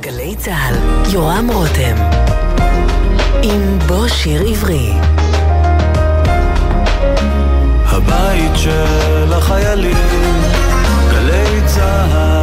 בגלי 0.00 0.36
צה"ל, 0.36 0.74
יורם 1.12 1.48
רותם. 1.52 1.96
עם 3.42 3.78
בוא 3.86 4.08
שיר 4.08 4.42
עברי. 4.48 4.92
הבית 7.84 8.52
של 8.54 9.32
החיילים, 9.32 9.96
גלי 11.10 11.60
צה"ל. 11.66 12.39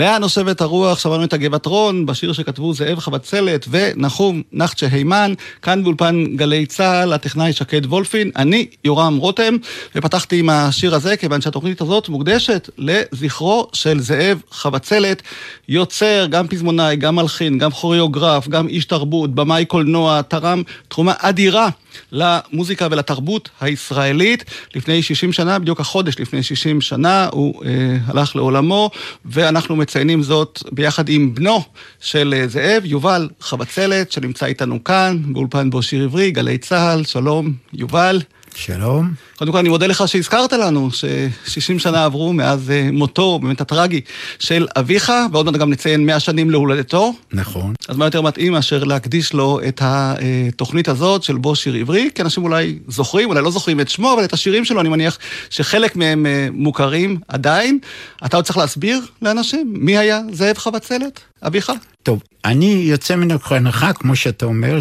לאן 0.00 0.20
נושבת 0.20 0.60
הרוח? 0.60 0.98
שמענו 0.98 1.24
את 1.24 1.32
הגבעת 1.32 1.66
רון 1.66 2.06
בשיר 2.06 2.32
שכתבו 2.32 2.74
זאב 2.74 2.98
חבצלת 2.98 3.66
ונחום 3.70 4.42
נחצ'ה 4.52 4.86
הימן, 4.90 5.34
כאן 5.62 5.82
באולפן 5.82 6.36
גלי 6.36 6.66
צה"ל, 6.66 7.12
הטכנאי 7.12 7.52
שקד 7.52 7.86
וולפין, 7.86 8.30
אני 8.36 8.66
יורם 8.84 9.16
רותם, 9.16 9.56
ופתחתי 9.94 10.38
עם 10.38 10.50
השיר 10.50 10.94
הזה 10.94 11.16
כיוון 11.16 11.40
שהתוכנית 11.40 11.80
הזאת 11.80 12.08
מוקדשת 12.08 12.70
לזכרו 12.78 13.68
של 13.72 14.00
זאב 14.00 14.42
חבצלת, 14.50 15.22
יוצר, 15.68 16.26
גם 16.30 16.48
פזמונאי, 16.48 16.96
גם 16.96 17.16
מלחין, 17.16 17.58
גם 17.58 17.70
כוריאוגרף, 17.70 18.48
גם 18.48 18.68
איש 18.68 18.84
תרבות, 18.84 19.34
במאי 19.34 19.64
קולנוע, 19.64 20.22
תרם 20.22 20.62
תרומה 20.88 21.12
אדירה 21.18 21.68
למוזיקה 22.12 22.88
ולתרבות 22.90 23.48
הישראלית. 23.60 24.44
לפני 24.74 25.02
60 25.02 25.32
שנה, 25.32 25.58
בדיוק 25.58 25.80
החודש 25.80 26.18
לפני 26.18 26.42
60 26.42 26.80
שנה, 26.80 27.28
הוא 27.32 27.64
אה, 27.64 27.70
הלך 28.06 28.36
לעולמו, 28.36 28.90
ואנחנו 29.24 29.76
מציינים 29.76 30.22
זאת 30.22 30.62
ביחד 30.72 31.08
עם 31.08 31.34
בנו 31.34 31.62
של 32.00 32.34
אה, 32.36 32.48
זאב, 32.48 32.82
יובל 32.84 33.28
חבצלת, 33.40 34.12
שנמצא 34.12 34.46
איתנו 34.46 34.84
כאן, 34.84 35.18
באולפן 35.26 35.70
בו 35.70 35.82
שיר 35.82 36.04
עברי, 36.04 36.30
גלי 36.30 36.58
צה"ל, 36.58 37.04
שלום, 37.04 37.52
יובל. 37.72 38.20
שלום. 38.54 39.14
קודם 39.36 39.52
כל 39.52 39.58
אני 39.58 39.68
מודה 39.68 39.86
לך 39.86 40.08
שהזכרת 40.08 40.52
לנו 40.52 40.90
ש-60 40.92 41.78
שנה 41.78 42.04
עברו 42.04 42.32
מאז 42.32 42.70
אה, 42.70 42.88
מותו, 42.92 43.38
באמת 43.38 43.60
הטרגי, 43.60 44.00
של 44.38 44.66
אביך, 44.76 45.12
ועוד 45.32 45.46
מעט 45.46 45.54
גם 45.54 45.70
נציין 45.70 46.06
100 46.06 46.20
שנים 46.20 46.50
להולדתו. 46.50 47.14
נכון. 47.32 47.74
אז 47.88 47.96
מה 47.96 48.04
יותר 48.04 48.22
מתאים 48.22 48.52
מאשר 48.52 48.84
להקדיש 48.84 49.32
לו 49.32 49.60
את 49.68 49.82
התוכנית 49.84 50.88
הזאת 50.88 51.22
של 51.22 51.36
בו 51.36 51.56
שיר 51.56 51.74
עברי, 51.74 52.10
כי 52.14 52.22
אנשים 52.22 52.44
אולי 52.44 52.78
זוכרים, 52.88 53.28
אולי 53.28 53.42
לא 53.42 53.50
זוכרים 53.50 53.80
את 53.80 53.88
שמו, 53.88 54.12
אבל 54.14 54.24
את 54.24 54.32
השירים 54.32 54.64
שלו, 54.64 54.80
אני 54.80 54.88
מניח 54.88 55.18
שחלק 55.50 55.96
מהם 55.96 56.26
אה, 56.26 56.48
מוכרים 56.52 57.18
עדיין. 57.28 57.78
אתה 58.24 58.36
עוד 58.36 58.44
צריך 58.44 58.58
להסביר 58.58 59.00
לאנשים 59.22 59.74
מי 59.76 59.98
היה 59.98 60.20
זאב 60.32 60.58
חבצלת, 60.58 61.20
אביך? 61.42 61.72
טוב, 62.02 62.22
אני 62.44 62.82
יוצא 62.86 63.16
מן 63.16 63.28
הנחה, 63.50 63.92
כמו 63.92 64.16
שאתה 64.16 64.46
אומר, 64.46 64.78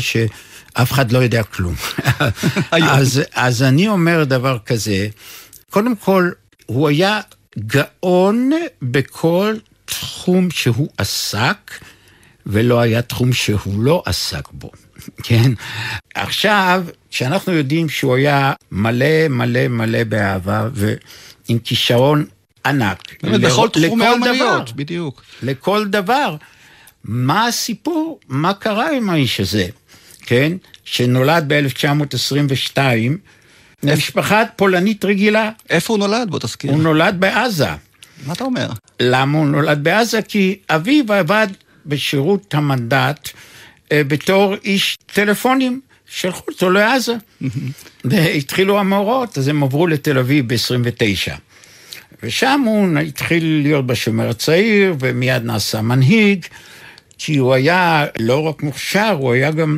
שאף 0.77 0.91
אחד 0.91 1.11
לא 1.11 1.19
יודע 1.19 1.43
כלום. 1.43 1.75
אז, 2.71 3.21
אז 3.33 3.63
אני 3.63 3.87
אומר 3.87 4.23
דבר 4.23 4.57
כזה, 4.65 5.07
קודם 5.69 5.95
כל, 5.95 6.29
הוא 6.65 6.87
היה 6.87 7.19
גאון 7.59 8.51
בכל 8.81 9.55
תחום 9.85 10.51
שהוא 10.51 10.87
עסק, 10.97 11.71
ולא 12.45 12.79
היה 12.79 13.01
תחום 13.01 13.33
שהוא 13.33 13.83
לא 13.83 14.03
עסק 14.05 14.47
בו, 14.51 14.71
כן? 15.23 15.51
עכשיו, 16.15 16.85
כשאנחנו 17.09 17.53
יודעים 17.53 17.89
שהוא 17.89 18.15
היה 18.15 18.53
מלא 18.71 19.27
מלא 19.29 19.67
מלא 19.67 20.03
באהבה 20.03 20.67
ועם 20.73 21.59
כישרון 21.59 22.25
ענק. 22.65 23.23
באמת, 23.23 23.39
ל- 23.41 23.45
בכל 23.47 23.69
תחומי 23.69 24.05
האומנויות. 24.05 24.75
בדיוק. 24.75 25.23
לכל 25.43 25.87
דבר. 25.87 26.35
מה 27.03 27.47
הסיפור? 27.47 28.19
מה 28.27 28.53
קרה 28.53 28.91
עם 28.91 29.09
האיש 29.09 29.39
הזה, 29.39 29.67
כן? 30.29 30.51
שנולד 30.85 31.45
ב-1922, 31.47 32.77
משפחה 33.83 34.43
פולנית 34.55 35.05
רגילה. 35.05 35.51
איפה 35.69 35.93
הוא 35.93 35.99
נולד? 35.99 36.29
בוא 36.29 36.39
תזכיר. 36.39 36.71
הוא 36.71 36.81
נולד 36.81 37.15
בעזה. 37.19 37.67
מה 38.25 38.33
אתה 38.33 38.43
אומר? 38.43 38.69
למה 38.99 39.37
הוא 39.37 39.47
נולד 39.47 39.83
בעזה? 39.83 40.21
כי 40.21 40.59
אביו 40.69 41.13
עבד 41.13 41.47
בשירות 41.85 42.53
המנדט 42.53 43.29
אה, 43.91 44.03
בתור 44.03 44.55
איש 44.63 44.97
טלפונים. 45.13 45.81
שלחו 46.05 46.43
אותו 46.47 46.69
לעזה. 46.69 47.15
והתחילו 48.05 48.79
המאורעות, 48.79 49.37
אז 49.37 49.47
הם 49.47 49.63
עברו 49.63 49.87
לתל 49.87 50.17
אביב 50.17 50.53
ב-29. 50.53 51.33
ושם 52.23 52.61
הוא 52.65 52.99
התחיל 52.99 53.61
להיות 53.63 53.87
בשומר 53.87 54.29
הצעיר, 54.29 54.95
ומיד 54.99 55.43
נעשה 55.43 55.81
מנהיג, 55.81 56.45
כי 57.17 57.37
הוא 57.37 57.53
היה 57.53 58.05
לא 58.19 58.39
רק 58.41 58.63
מוכשר, 58.63 59.15
הוא 59.19 59.33
היה 59.33 59.51
גם 59.51 59.77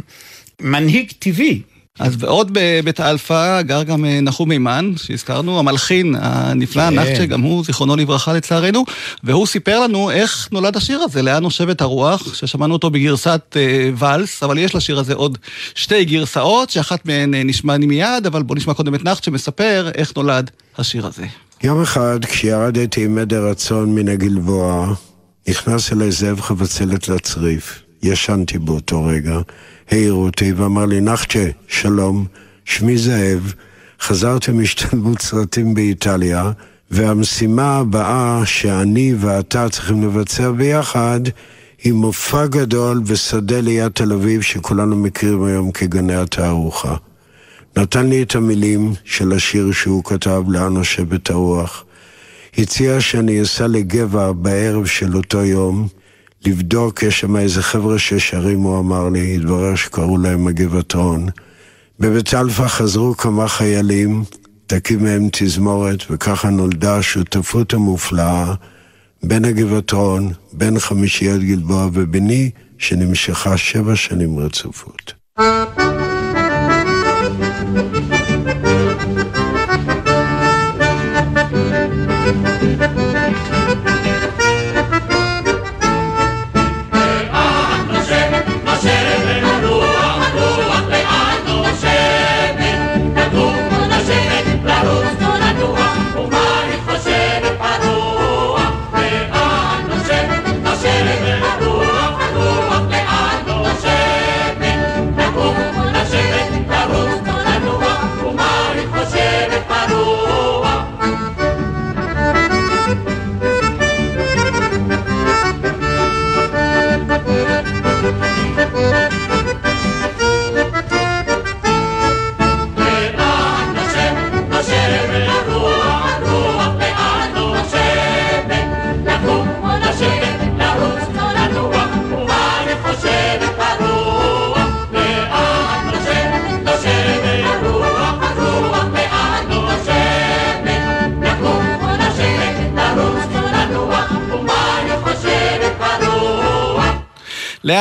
מנהיג 0.61 1.11
טבעי. 1.19 1.61
אז 1.99 2.15
ועוד 2.19 2.51
בבית 2.53 2.99
האלפא 2.99 3.61
גר 3.61 3.83
גם 3.83 4.05
אה, 4.05 4.21
נחום 4.21 4.49
מימן, 4.49 4.93
שהזכרנו, 4.97 5.59
המלחין 5.59 6.15
הנפלא, 6.19 6.89
כן. 6.89 6.99
נחצ'ה, 6.99 7.25
גם 7.25 7.41
הוא, 7.41 7.63
זיכרונו 7.63 7.95
לברכה 7.95 8.33
לצערנו, 8.33 8.85
והוא 9.23 9.47
סיפר 9.47 9.79
לנו 9.79 10.11
איך 10.11 10.47
נולד 10.51 10.77
השיר 10.77 10.99
הזה, 10.99 11.21
לאן 11.21 11.43
נושבת 11.43 11.81
הרוח, 11.81 12.33
ששמענו 12.33 12.73
אותו 12.73 12.89
בגרסת 12.89 13.41
אה, 13.55 13.89
ואלס, 13.95 14.43
אבל 14.43 14.57
יש 14.57 14.75
לשיר 14.75 14.99
הזה 14.99 15.13
עוד 15.13 15.37
שתי 15.75 16.05
גרסאות, 16.05 16.69
שאחת 16.69 17.05
מהן 17.05 17.33
אה, 17.35 17.43
נשמע 17.43 17.77
לי 17.77 17.85
מיד, 17.85 18.25
אבל 18.25 18.43
בוא 18.43 18.55
נשמע 18.55 18.73
קודם 18.73 18.95
את 18.95 19.03
נחצ'ה 19.03 19.31
מספר 19.31 19.89
איך 19.95 20.13
נולד 20.15 20.51
השיר 20.77 21.07
הזה. 21.07 21.25
יום 21.63 21.81
אחד, 21.81 22.25
כשירדתי 22.25 23.05
עם 23.05 23.17
עדר 23.17 23.49
רצון 23.49 23.95
מן 23.95 24.07
הגלבוע, 24.07 24.93
נכנס 25.49 25.93
אליי 25.93 26.11
זאב 26.11 26.41
חבצלת 26.41 27.07
לצריף. 27.07 27.81
ישנתי 28.03 28.57
באותו 28.57 29.03
רגע. 29.05 29.39
העיר 29.91 30.13
אותי 30.13 30.51
ואמר 30.51 30.85
לי, 30.85 31.01
נחצ'ה, 31.01 31.45
שלום, 31.67 32.25
שמי 32.65 32.97
זאב, 32.97 33.53
חזרתי 34.01 34.51
מהשתלמות 34.51 35.21
סרטים 35.21 35.73
באיטליה, 35.73 36.51
והמשימה 36.91 37.77
הבאה 37.77 38.41
שאני 38.45 39.13
ואתה 39.19 39.69
צריכים 39.69 40.03
לבצע 40.03 40.51
ביחד 40.51 41.19
היא 41.83 41.93
מופע 41.93 42.45
גדול 42.45 42.99
בשדה 42.99 43.61
ליד 43.61 43.91
תל 43.91 44.13
אביב 44.13 44.41
שכולנו 44.41 44.95
מכירים 44.95 45.43
היום 45.43 45.71
כגני 45.71 46.15
התערוכה. 46.15 46.95
נתן 47.77 48.07
לי 48.07 48.23
את 48.23 48.35
המילים 48.35 48.93
של 49.05 49.33
השיר 49.33 49.71
שהוא 49.71 50.03
כתב 50.03 50.43
לאן 50.47 50.73
נושבת 50.73 51.29
הרוח. 51.29 51.83
הציע 52.57 53.01
שאני 53.01 53.41
אסע 53.41 53.67
לגבע 53.67 54.31
בערב 54.31 54.85
של 54.85 55.15
אותו 55.15 55.45
יום, 55.45 55.87
לבדוק, 56.45 57.03
יש 57.03 57.19
שם 57.19 57.35
איזה 57.35 57.63
חבר'ה 57.63 57.99
ששרים, 57.99 58.59
הוא 58.59 58.79
אמר 58.79 59.09
לי, 59.09 59.35
התברר 59.35 59.75
שקראו 59.75 60.17
להם 60.17 60.47
הגבעתרון. 60.47 61.27
בבית 61.99 62.33
אלפא 62.33 62.67
חזרו 62.67 63.17
כמה 63.17 63.47
חיילים, 63.47 64.23
תקים 64.67 65.03
מהם 65.03 65.29
תזמורת, 65.31 66.03
וככה 66.09 66.49
נולדה 66.49 66.97
השותפות 66.97 67.73
המופלאה 67.73 68.53
בין 69.23 69.45
הגבעתרון, 69.45 70.31
בין 70.53 70.79
חמישיית 70.79 71.41
גלבוע 71.41 71.89
וביני, 71.93 72.49
שנמשכה 72.77 73.57
שבע 73.57 73.95
שנים 73.95 74.39
רצופות. 74.39 75.13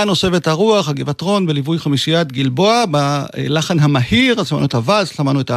לאן 0.01 0.09
נושבת 0.09 0.47
הרוח, 0.47 0.89
הגבעתרון, 0.89 1.47
בליווי 1.47 1.79
חמישיית 1.79 2.33
גלבוע, 2.33 2.85
בלחן 2.91 3.79
המהיר, 3.79 4.41
אז 4.41 4.49
שמענו 4.49 4.67
את 4.67 4.75
הוואס, 4.75 5.17
שמענו 5.17 5.41
את 5.41 5.51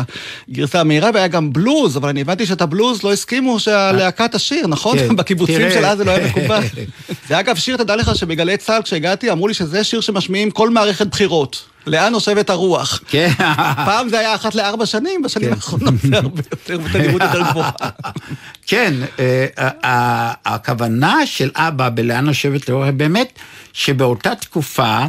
הגרסה 0.49 0.79
המהירה, 0.79 1.09
והיה 1.13 1.27
גם 1.27 1.53
בלוז, 1.53 1.97
אבל 1.97 2.09
אני 2.09 2.21
הבנתי 2.21 2.45
שאת 2.45 2.61
הבלוז 2.61 3.03
לא 3.03 3.13
הסכימו 3.13 3.59
שהלהקה 3.59 4.27
תשיר, 4.27 4.67
נכון? 4.67 4.99
כן, 4.99 5.15
בקיבוצים. 5.15 5.71
של 5.71 5.85
אז 5.85 5.97
זה 5.97 6.03
לא 6.03 6.11
היה 6.11 6.27
מקובל. 6.27 6.61
זה 7.29 7.39
אגב 7.39 7.55
שיר, 7.55 7.77
תדע 7.77 7.95
לך 7.95 8.15
שבגלי 8.15 8.57
צה"ל 8.57 8.81
כשהגעתי, 8.81 9.31
אמרו 9.31 9.47
לי 9.47 9.53
שזה 9.53 9.83
שיר 9.83 10.01
שמשמיעים 10.01 10.51
כל 10.51 10.69
מערכת 10.69 11.07
בחירות. 11.07 11.73
לאן 11.87 12.11
נושבת 12.11 12.49
הרוח? 12.49 13.01
כן. 13.07 13.29
פעם 13.87 14.09
זה 14.09 14.19
היה 14.19 14.35
אחת 14.35 14.55
לארבע 14.55 14.85
שנים, 14.85 15.21
בשנים 15.21 15.49
כן. 15.49 15.55
האחרונות 15.55 15.93
זה 16.03 16.17
הרבה 16.17 16.41
יותר, 16.51 16.77
בתדירות 16.77 17.21
יותר 17.21 17.41
גבוהה. 17.49 17.71
כן, 18.67 18.93
אה, 19.19 20.31
הכוונה 20.45 21.25
של 21.25 21.49
אבא 21.55 21.89
בלאן 21.89 22.25
לשבת 22.25 22.69
לאורך, 22.69 22.89
באמת 22.97 23.32
שבאותה 23.73 24.35
תקופה 24.35 25.05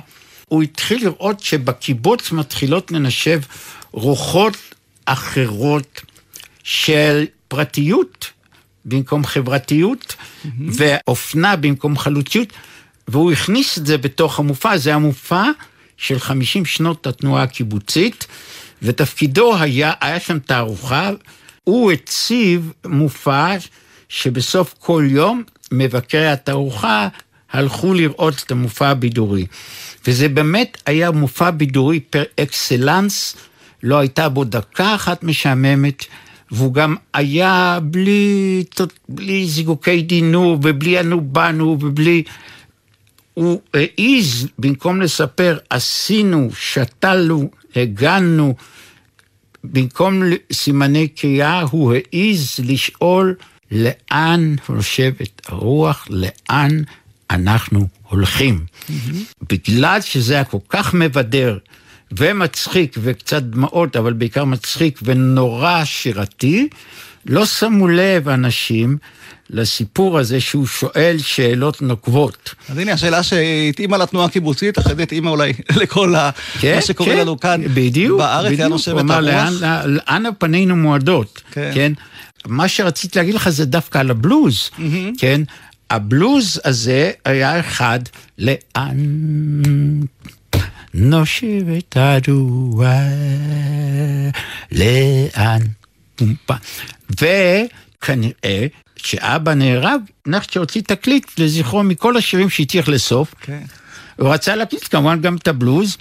הוא 0.48 0.62
התחיל 0.62 1.04
לראות 1.04 1.40
שבקיבוץ 1.40 2.32
מתחילות 2.32 2.90
לנשב 2.90 3.40
רוחות 3.92 4.56
אחרות 5.04 6.02
של 6.64 7.24
פרטיות 7.48 8.30
במקום 8.84 9.24
חברתיות, 9.24 10.16
ואופנה 10.58 11.56
במקום 11.56 11.98
חלוציות, 11.98 12.52
והוא 13.08 13.32
הכניס 13.32 13.78
את 13.78 13.86
זה 13.86 13.98
בתוך 13.98 14.38
המופע, 14.38 14.76
זה 14.76 14.94
המופע 14.94 15.44
של 15.96 16.18
50 16.18 16.64
שנות 16.64 17.06
התנועה 17.06 17.42
הקיבוצית, 17.42 18.26
ותפקידו 18.82 19.56
היה, 19.56 19.92
היה 20.00 20.20
שם 20.20 20.38
תערוכה, 20.38 21.10
הוא 21.64 21.92
הציב 21.92 22.72
מופע 22.86 23.56
שבסוף 24.08 24.74
כל 24.78 25.04
יום 25.10 25.42
מבקרי 25.72 26.28
התערוכה 26.28 27.08
הלכו 27.52 27.94
לראות 27.94 28.42
את 28.46 28.50
המופע 28.50 28.88
הבידורי. 28.88 29.46
וזה 30.06 30.28
באמת 30.28 30.82
היה 30.86 31.10
מופע 31.10 31.50
בידורי 31.50 32.00
פר 32.00 32.22
אקסלנס, 32.40 33.36
לא 33.82 33.98
הייתה 33.98 34.28
בו 34.28 34.44
דקה 34.44 34.94
אחת 34.94 35.24
משעממת, 35.24 36.04
והוא 36.50 36.74
גם 36.74 36.96
היה 37.14 37.78
בלי, 37.82 38.64
בלי 39.08 39.46
זיקוקי 39.46 40.02
דינור, 40.02 40.58
ובלי 40.62 41.00
אנו 41.00 41.20
באנו, 41.20 41.76
ובלי... 41.80 42.22
הוא 43.34 43.60
העז, 43.74 44.48
במקום 44.58 45.00
לספר, 45.02 45.58
עשינו, 45.70 46.50
שתלנו, 46.58 47.50
הגענו, 47.76 48.54
במקום 49.64 50.22
סימני 50.52 51.08
קריאה, 51.08 51.60
הוא 51.60 51.94
העז 51.94 52.56
לשאול 52.64 53.34
לאן 53.70 54.54
נושבת 54.68 55.42
הרוח, 55.48 56.06
לאן 56.10 56.82
אנחנו 57.30 57.86
הולכים. 58.08 58.64
בגלל 59.50 60.00
שזה 60.00 60.34
היה 60.34 60.44
כל 60.44 60.58
כך 60.68 60.94
מבדר 60.94 61.58
ומצחיק 62.16 62.96
וקצת 63.02 63.42
דמעות, 63.42 63.96
אבל 63.96 64.12
בעיקר 64.12 64.44
מצחיק 64.44 65.00
ונורא 65.02 65.84
שירתי, 65.84 66.68
לא 67.26 67.46
שמו 67.46 67.88
לב 67.88 68.28
אנשים 68.28 68.96
לסיפור 69.50 70.18
הזה 70.18 70.40
שהוא 70.40 70.66
שואל 70.66 71.16
שאלות 71.18 71.82
נוקבות. 71.82 72.54
אז 72.68 72.78
הנה 72.78 72.92
השאלה 72.92 73.22
שהתאימה 73.22 73.98
לתנועה 73.98 74.26
הקיבוצית, 74.26 74.78
אחרי 74.78 74.94
זה 74.94 75.02
התאימה 75.02 75.30
אולי 75.30 75.52
לכל 75.80 76.14
ה... 76.14 76.30
כן, 76.60 76.74
מה 76.74 76.82
שקורה 76.82 77.10
כן, 77.10 77.18
לנו 77.18 77.40
כאן 77.40 77.60
בדיוק, 77.74 78.18
בארץ, 78.18 78.46
בדיוק. 78.46 78.60
לאן 78.60 78.70
נושבת 78.70 79.10
הרוח. 79.10 79.20
לאן, 79.20 79.52
לאן 79.86 80.22
פנינו 80.38 80.76
מועדות, 80.76 81.42
כן. 81.52 81.70
כן. 81.74 81.92
מה 82.46 82.68
שרציתי 82.68 83.18
להגיד 83.18 83.34
לך 83.34 83.48
זה 83.48 83.64
דווקא 83.64 83.98
על 83.98 84.10
הבלוז, 84.10 84.70
כן? 85.18 85.40
הבלוז 85.94 86.60
הזה 86.64 87.10
היה 87.24 87.60
אחד, 87.60 87.98
לאן 88.38 88.96
נושבת 90.94 91.96
הרוח, 91.96 92.84
לאן, 94.72 95.60
פומפה. 96.16 96.54
וכנראה 97.10 98.66
שאבא 98.96 99.54
נהרג, 99.54 100.00
נחת 100.26 100.50
שהוציא 100.50 100.82
תקליט 100.86 101.26
לזכרו 101.38 101.82
מכל 101.82 102.16
השירים 102.16 102.50
שהצליח 102.50 102.88
לסוף. 102.88 103.34
כן. 103.40 103.62
הוא 104.16 104.28
רצה 104.28 104.56
להקליט 104.56 104.88
כמובן 104.90 105.20
גם 105.20 105.36
את 105.36 105.48
הבלוז, 105.48 105.96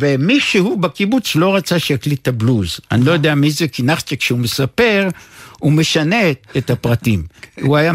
ומישהו 0.00 0.76
בקיבוץ 0.76 1.36
לא 1.36 1.56
רצה 1.56 1.78
שיקליט 1.78 2.22
את 2.22 2.28
הבלוז. 2.28 2.80
אני 2.92 3.04
לא 3.04 3.12
יודע 3.12 3.34
מי 3.34 3.50
זה, 3.50 3.68
כי 3.68 3.82
נחצ'ה 3.82 4.16
כשהוא 4.16 4.38
מספר, 4.38 5.08
הוא 5.58 5.72
משנה 5.72 6.30
את 6.56 6.70
הפרטים. 6.70 7.22
הוא 7.60 7.76
היה, 7.76 7.92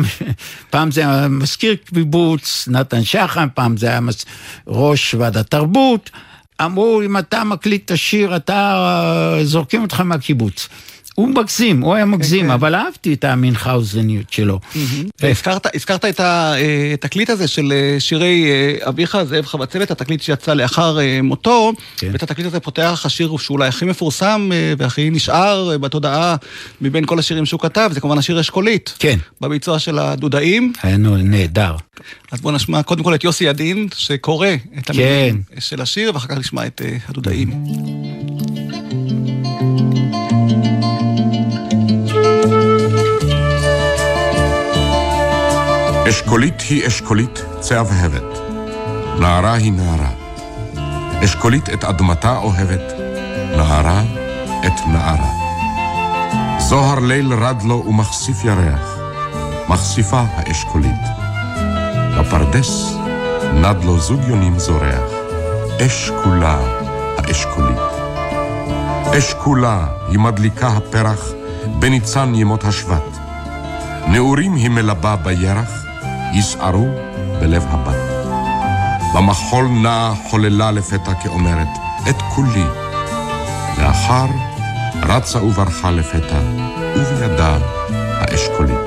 פעם 0.70 0.92
זה 0.92 1.02
היה 1.02 1.28
מזכיר 1.28 1.76
קיבוץ, 1.86 2.68
נתן 2.72 3.04
שחם, 3.04 3.48
פעם 3.54 3.78
זה 3.78 3.88
היה 3.88 4.00
מס- 4.00 4.26
ראש 4.68 5.14
ועדת 5.14 5.52
תרבות. 5.52 6.10
אמרו, 6.66 7.02
אם 7.06 7.18
אתה 7.18 7.44
מקליט 7.44 7.86
את 7.86 7.92
השיר, 7.92 8.36
אתה, 8.36 8.74
אה, 9.38 9.46
זורקים 9.46 9.82
אותך 9.82 10.00
מהקיבוץ. 10.02 10.70
הוא 11.16 11.30
מגזים, 11.30 11.82
הוא 11.82 11.96
היה 11.96 12.06
מגזים, 12.06 12.46
כן. 12.46 12.52
אבל 12.52 12.76
אהבתי 12.76 13.14
את 13.14 13.24
המינכאוזניות 13.24 14.34
שלו. 14.34 14.60
והזכרת 15.22 15.76
הזכרת 15.76 16.06
את 16.06 16.20
אה, 16.20 16.94
התקליט 16.94 17.30
הזה 17.30 17.48
של 17.48 17.74
אה, 17.76 18.00
שירי 18.00 18.46
אה, 18.50 18.90
אביך, 18.90 19.18
זאב 19.24 19.46
חבצלת, 19.46 19.92
התקליט 19.92 20.22
שיצא 20.22 20.54
לאחר 20.54 21.00
אה, 21.00 21.20
מותו, 21.24 21.74
כן. 21.98 22.10
ואת 22.14 22.24
התקליט 22.24 22.48
הזה 22.48 22.60
פותח 22.60 23.02
השיר 23.06 23.38
שאולי 23.38 23.68
הכי 23.68 23.86
מפורסם 23.86 24.50
אה, 24.54 24.74
והכי 24.78 25.10
נשאר 25.10 25.72
אה, 25.72 25.78
בתודעה 25.78 26.36
מבין 26.82 27.06
כל 27.06 27.20
השירים 27.20 27.46
שהוא 27.46 27.60
כתב, 27.60 27.90
זה 27.94 28.02
כמובן 28.02 28.18
השיר 28.18 28.40
אשכולית. 28.40 28.96
כן. 29.00 29.20
בביצוע 29.42 29.80
של 29.80 30.00
הדודאים. 30.00 30.74
היה 30.84 30.98
נהדר. 30.98 31.76
אז 32.32 32.42
בואו 32.42 32.56
נשמע 32.56 32.84
קודם 32.84 33.04
כל 33.04 33.16
את 33.16 33.24
יוסי 33.24 33.44
ידין, 33.44 33.88
שקורא 33.96 34.48
את 34.80 34.90
המילים 34.90 35.42
של 35.60 35.82
השיר, 35.82 36.12
ואחר 36.14 36.28
כך 36.28 36.38
נשמע 36.38 36.68
את 36.68 36.82
אה, 36.86 36.98
הדודאים. 37.08 37.52
אשכולית 46.10 46.62
היא 46.62 46.88
אשכולית 46.88 47.42
צהבהבת. 47.60 48.38
נערה 49.20 49.54
היא 49.54 49.74
נערה. 49.74 50.10
אשכולית 51.24 51.70
את 51.70 51.84
אדמתה 51.84 52.38
אוהבת, 52.38 52.94
נערה 53.58 54.02
את 54.66 54.88
נערה. 54.88 55.30
זוהר 56.60 57.00
ליל 57.00 57.34
רד 57.34 57.64
לו 57.64 57.84
ומחשיף 57.88 58.46
ירח, 58.46 58.98
מחשיפה 59.68 60.24
האשכולית. 60.36 61.02
בפרדס 62.20 62.94
נד 63.54 63.84
לו 63.84 64.00
זוג 64.00 64.22
יונים 64.28 64.60
זורח, 64.60 65.12
אש 65.86 66.12
כולה 66.24 66.60
האשכולית. 67.18 67.78
אש 69.18 69.34
כולה 69.34 69.86
היא 70.10 70.20
מדליקה 70.20 70.68
הפרח 70.68 71.30
בניצן 71.80 72.36
ימות 72.36 72.64
השבט. 72.64 73.18
נעורים 74.08 74.56
היא 74.56 74.70
מלבה 74.70 75.16
בירח, 75.16 75.86
יסערו 76.34 76.88
בלב 77.40 77.66
הבת. 77.70 77.96
במחול 79.16 79.66
נעה 79.66 80.14
חוללה 80.30 80.72
לפתע 80.72 81.14
כאומרת, 81.14 81.68
את 82.10 82.22
כולי. 82.36 82.66
לאחר 83.78 84.26
רצה 85.04 85.44
וברחה 85.44 85.92
לפתע, 85.92 86.40
ובידה 86.96 87.58
האשכולית. 88.20 88.78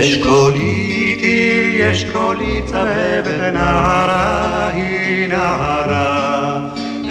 אשכולית 0.00 0.73
היא 1.24 1.92
אשכולית 1.92 2.66
צבבת 2.66 3.52
נערה 3.52 4.68
היא 4.74 5.28
נערה. 5.28 6.58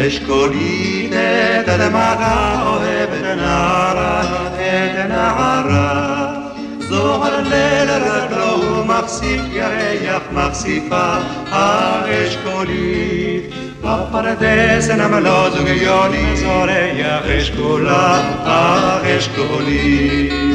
אשכולית 0.07 1.13
את 1.13 1.69
אדמתה 1.69 2.61
אוהבת 2.65 3.37
נערה 3.37 4.21
את 4.55 5.09
נערה. 5.09 6.33
זוהר 6.79 7.41
ליל 7.41 7.89
רגלו 7.89 8.79
ומחשיף 8.79 9.41
ירח 9.51 10.23
מחשיפה. 10.31 11.13
האשכולית 11.51 13.43
בפרדס 13.81 14.89
נמלו 14.89 15.51
זוג 15.51 15.67
יוני 15.67 16.35
זורח 16.35 17.25
אשכולה. 17.25 18.21
האשכולית 18.45 20.52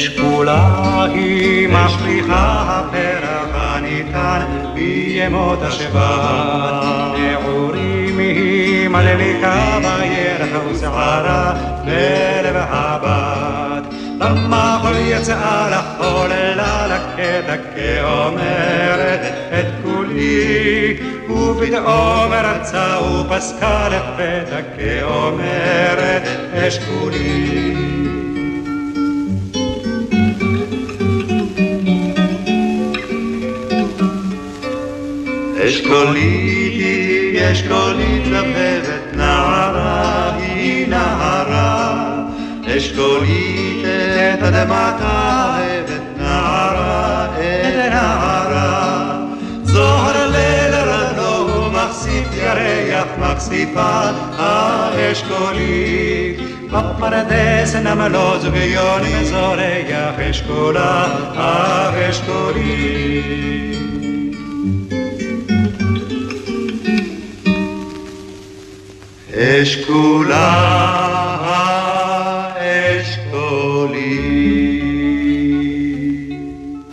אשכולה 0.00 1.04
היא 1.14 1.68
משליכה 1.68 2.64
הפרח 2.68 3.48
הניתן 3.52 4.40
בימות 4.74 5.62
השבט. 5.62 7.18
נעורים 7.18 8.18
היא 8.18 8.88
מלליקה 8.88 9.78
בירח 9.82 10.62
ושערה 10.70 11.52
בלב 11.84 12.56
הבת. 12.56 13.94
במחול 14.18 14.96
יצאה 14.96 15.70
לחוללה 15.70 16.86
לקטע 16.86 17.56
כאומרת 17.74 19.20
את 19.52 19.66
כולי 19.82 20.96
ופתאום 21.30 22.32
רצה 22.32 22.96
ופסקה 23.00 23.88
לפתע 23.88 24.60
כאומרת 24.76 26.22
אשכולי 26.54 27.99
אשכולית 35.68 36.72
היא 36.72 37.52
אשכולית 37.52 38.26
לבבת 38.26 39.16
נערה 39.16 40.34
היא 40.36 40.88
נערה 40.88 42.04
אשכולית 42.76 43.84
את 43.84 44.42
אדמתה 44.42 45.56
אוהבת 45.58 46.00
נערה 46.18 47.26
את 47.26 47.92
נערה 47.92 49.16
זוהר 49.62 50.30
ליל 50.30 50.74
רגלו 50.74 51.70
מחשיף 51.70 52.28
ירח 52.34 53.06
מחשיפה 53.18 54.00
האשכולית 54.38 56.36
בפרדס 56.70 57.74
נמלו 57.74 58.40
זוג 58.40 58.54
יונים 58.54 59.24
זורח 59.24 60.18
אשכולה 60.30 61.06
האשכולית 61.36 63.30
אשכולה 69.34 70.50
האשכולית. 72.54 74.10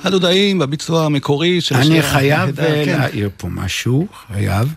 הדודאים 0.03 0.60
בביצוע 0.60 1.06
המקורי 1.06 1.62
של 1.62 1.75
אני 1.75 2.00
השיר 2.00 2.12
חייב 2.12 2.39
הנהדר, 2.39 2.63
אה, 2.63 2.86
כן. 2.86 3.00
להעיר 3.00 3.29
פה 3.38 3.48
משהו, 3.51 4.08
חייב. 4.27 4.74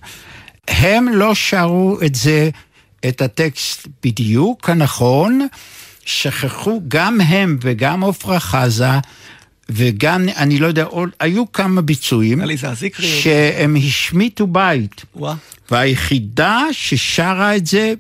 הם 0.69 1.09
לא 1.09 1.35
שרו 1.35 1.99
את 2.07 2.15
זה, 2.15 2.51
את 3.09 3.23
הטקסט 3.23 3.89
בדיוק 4.05 4.71
הנכון, 4.71 5.47
שכחו 6.05 6.81
גם 6.89 7.21
הם 7.21 7.59
וגם 7.61 8.05
עפרה 8.05 8.41
חזה, 8.41 8.91
וגם, 9.73 10.29
אני 10.37 10.59
לא 10.59 10.67
יודע, 10.67 10.85
עוד, 10.85 11.11
היו 11.21 11.53
כמה 11.53 11.83
ביצועים. 11.83 12.41
שהם 13.05 13.77
השמיטו 13.77 14.47
בית. 14.47 15.05
וואה. 15.17 15.35
והיחידה 15.71 16.63
ששרה 16.73 17.57
את 17.57 17.67
זה 17.67 17.95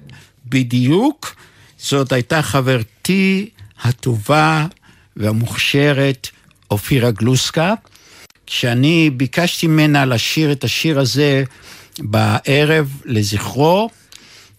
בדיוק, 0.46 1.36
זאת 1.78 2.12
הייתה 2.12 2.42
חברתי 2.42 3.48
הטובה 3.82 4.66
והמוכשרת, 5.16 6.28
אופירה 6.70 7.10
גלוסקה. 7.10 7.74
כשאני 8.46 9.10
ביקשתי 9.10 9.66
ממנה 9.66 10.04
לשיר 10.04 10.52
את 10.52 10.64
השיר 10.64 11.00
הזה 11.00 11.44
בערב 11.98 13.00
לזכרו, 13.04 13.90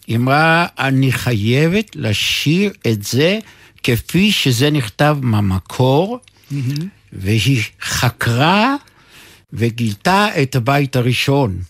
היא 0.06 0.16
אמרה, 0.16 0.66
אני 0.78 1.12
חייבת 1.12 1.96
לשיר 1.96 2.72
את 2.86 3.02
זה 3.02 3.38
כפי 3.82 4.32
שזה 4.32 4.70
נכתב 4.70 5.16
מהמקור, 5.20 6.18
והיא 7.12 7.62
חקרה 7.82 8.74
וגילתה 9.52 10.42
את 10.42 10.56
הבית 10.56 10.96
הראשון. 10.96 11.62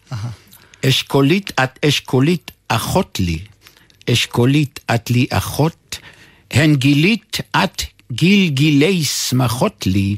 אשכולית, 0.87 1.52
את 1.64 1.84
אשכולית 1.84 2.50
אחות 2.68 3.20
לי, 3.20 3.38
אשכולית 4.11 4.80
את 4.94 5.11
לי 5.11 5.26
אחות, 5.30 5.99
הן 6.50 6.76
גילית 6.76 7.38
את 7.56 7.82
גיל 8.12 8.49
גילי 8.49 9.04
שמחות 9.04 9.87
לי, 9.87 10.16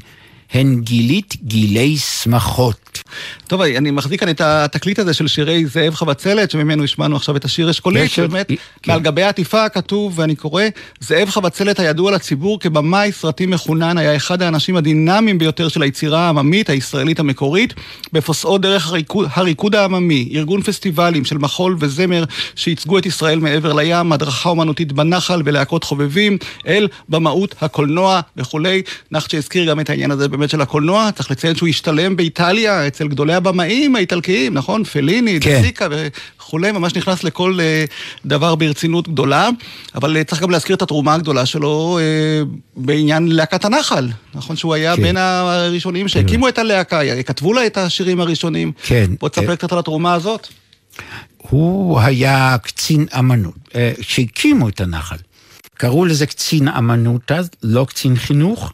הן 0.51 0.81
גילית 0.81 1.35
גילי 1.43 1.97
שמחות. 1.97 2.99
טוב, 3.47 3.61
אני 3.61 3.91
מחזיק 3.91 4.19
כאן 4.19 4.29
את 4.29 4.41
התקליט 4.41 4.99
הזה 4.99 5.13
של 5.13 5.27
שירי 5.27 5.65
זאב 5.65 5.93
חבצלת, 5.93 6.51
שממנו 6.51 6.83
השמענו 6.83 7.15
עכשיו 7.15 7.37
את 7.37 7.45
השיר 7.45 7.69
אשכולית, 7.69 8.11
שבאמת, 8.11 8.47
כן. 8.47 8.55
מעל 8.91 8.99
גבי 8.99 9.23
העטיפה 9.23 9.69
כתוב, 9.69 10.19
ואני 10.19 10.35
קורא, 10.35 10.63
זאב 10.99 11.29
חבצלת 11.29 11.79
הידוע 11.79 12.11
לציבור 12.11 12.59
כבמאי 12.59 13.11
סרטים 13.11 13.49
מחונן, 13.49 13.97
היה 13.97 14.15
אחד 14.15 14.41
האנשים 14.41 14.75
הדינמיים 14.75 15.37
ביותר 15.37 15.67
של 15.67 15.81
היצירה 15.81 16.19
העממית 16.19 16.69
הישראלית 16.69 17.19
המקורית, 17.19 17.73
בפוסעו 18.13 18.57
דרך 18.57 18.87
הריקוד, 18.87 19.27
הריקוד 19.33 19.75
העממי, 19.75 20.29
ארגון 20.33 20.61
פסטיבלים 20.61 21.25
של 21.25 21.37
מחול 21.37 21.77
וזמר 21.79 22.23
שייצגו 22.55 22.97
את 22.97 23.05
ישראל 23.05 23.39
מעבר 23.39 23.73
לים, 23.73 24.11
הדרכה 24.11 24.49
אומנותית 24.49 24.91
בנחל 24.91 25.41
ולהקות 25.45 25.83
חובבים, 25.83 26.37
אל 26.67 26.87
במהות 27.09 27.55
הקולנוע 27.61 28.21
וכולי. 28.37 28.81
נחצ'ה 29.11 29.37
הזכיר 29.37 29.69
גם 29.69 29.79
את 29.79 29.89
העניין 29.89 30.11
הזה 30.11 30.27
באמת 30.27 30.49
של 30.49 30.61
הקולנוע, 30.61 31.09
צריך 31.15 31.31
לציין 31.31 31.55
שהוא 31.55 31.69
השתלם 31.69 32.15
באיטליה 32.15 32.87
אצל 32.87 33.07
גדולי 33.07 33.34
הבמאים 33.35 33.95
האיטלקיים, 33.95 34.53
נכון? 34.53 34.83
פליני, 34.83 35.39
כן. 35.41 35.59
דסיקה 35.59 35.87
וכולי, 36.39 36.71
ממש 36.71 36.95
נכנס 36.95 37.23
לכל 37.23 37.57
אה, 37.61 37.85
דבר 38.25 38.55
ברצינות 38.55 39.07
גדולה, 39.07 39.49
אבל 39.95 40.17
אה, 40.17 40.23
צריך 40.23 40.41
גם 40.41 40.49
להזכיר 40.49 40.75
את 40.75 40.81
התרומה 40.81 41.13
הגדולה 41.13 41.45
שלו 41.45 41.99
אה, 42.01 42.43
בעניין 42.75 43.27
להקת 43.27 43.65
הנחל, 43.65 44.09
נכון? 44.33 44.55
שהוא 44.55 44.73
היה 44.73 44.95
כן. 44.95 45.01
בין 45.01 45.17
הראשונים 45.17 46.07
שהקימו 46.07 46.47
את 46.47 46.57
הלהקה, 46.57 47.01
כתבו 47.23 47.53
לה 47.53 47.65
את 47.65 47.77
השירים 47.77 48.19
הראשונים. 48.19 48.71
כן. 48.83 49.11
בוא 49.19 49.29
תספר 49.29 49.55
קצת 49.55 49.71
על 49.71 49.79
התרומה 49.79 50.13
הזאת. 50.13 50.47
הוא 51.37 51.99
היה 51.99 52.55
קצין 52.63 53.05
אמנות, 53.19 53.69
שהקימו 54.01 54.69
את 54.69 54.81
הנחל. 54.81 55.17
קראו 55.77 56.05
לזה 56.05 56.25
קצין 56.25 56.67
אמנות 56.67 57.31
אז, 57.31 57.49
לא 57.63 57.85
קצין 57.89 58.15
חינוך, 58.15 58.71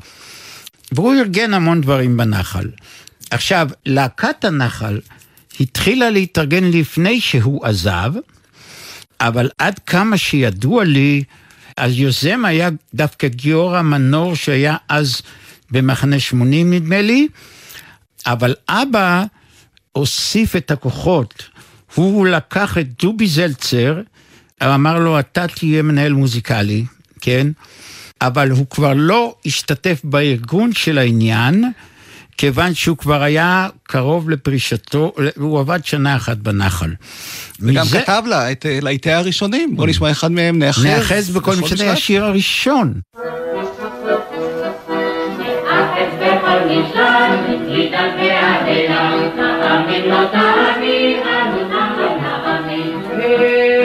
והוא 0.91 1.13
ארגן 1.13 1.53
המון 1.53 1.81
דברים 1.81 2.17
בנחל. 2.17 2.67
עכשיו, 3.31 3.69
להקת 3.85 4.45
הנחל 4.45 4.99
התחילה 5.59 6.09
להתארגן 6.09 6.63
לפני 6.63 7.21
שהוא 7.21 7.65
עזב, 7.65 8.13
אבל 9.19 9.49
עד 9.57 9.79
כמה 9.79 10.17
שידוע 10.17 10.83
לי, 10.83 11.23
היוזם 11.77 12.45
היה 12.45 12.69
דווקא 12.93 13.27
גיורא 13.27 13.81
מנור, 13.81 14.35
שהיה 14.35 14.77
אז 14.89 15.21
במחנה 15.71 16.19
80 16.19 16.73
נדמה 16.73 17.01
לי, 17.01 17.27
אבל 18.25 18.55
אבא 18.69 19.23
הוסיף 19.91 20.55
את 20.55 20.71
הכוחות. 20.71 21.43
הוא 21.95 22.27
לקח 22.27 22.77
את 22.77 22.87
דובי 23.03 23.27
זלצר, 23.27 24.01
אמר 24.63 24.99
לו, 24.99 25.19
אתה 25.19 25.47
תהיה 25.47 25.81
מנהל 25.81 26.13
מוזיקלי, 26.13 26.85
כן? 27.21 27.47
אבל 28.21 28.51
הוא 28.51 28.65
כבר 28.69 28.93
לא 28.93 29.35
השתתף 29.45 30.01
בארגון 30.03 30.73
של 30.73 30.97
העניין, 30.97 31.71
כיוון 32.41 32.73
שהוא 32.73 32.97
כבר 32.97 33.23
היה 33.23 33.67
קרוב 33.83 34.29
לפרישתו, 34.29 35.13
הוא 35.37 35.59
עבד 35.59 35.79
שנה 35.85 36.15
אחת 36.15 36.37
בנחל. 36.37 36.89
וגם 37.59 37.81
מזה- 37.85 38.01
כתב 38.01 38.23
לה 38.25 38.51
את 38.51 38.65
אה, 38.65 38.79
להיטי 38.81 39.11
הראשונים. 39.11 39.75
בוא 39.75 39.87
נשמע 39.87 40.11
אחד 40.11 40.31
מהם, 40.31 40.59
נאחז. 40.59 40.85
נאחז 40.85 41.29
בכל 41.29 41.55
משנה. 41.55 41.91
השיר 41.91 42.25
הראשון. 42.25 42.93
האחז 45.69 46.11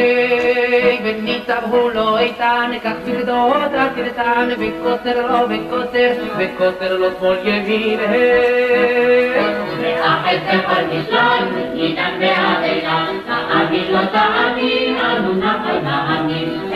וניצב 1.49 1.63
הוא 1.71 1.91
לא 1.91 2.19
איתן, 2.19 2.71
כך 2.85 2.93
פרדות 3.05 3.73
רק 3.75 3.93
תרצן, 3.95 4.49
וקוצר 4.59 5.27
לו 5.27 5.39
וקוצר, 5.49 6.13
וקוצר 6.39 6.97
לו 6.97 7.07
שמאל 7.19 7.37
ימין. 7.45 8.01
האחז 10.03 10.39
בכל 10.49 10.83
משען, 10.93 11.45
ניתן 11.75 12.15
בהדלה, 12.21 13.07
תאמין 13.27 13.93
לא 13.93 14.05
תאמין, 14.05 14.97
אנו 14.97 15.35
נחל 15.35 15.79
נאמין. 15.83 16.71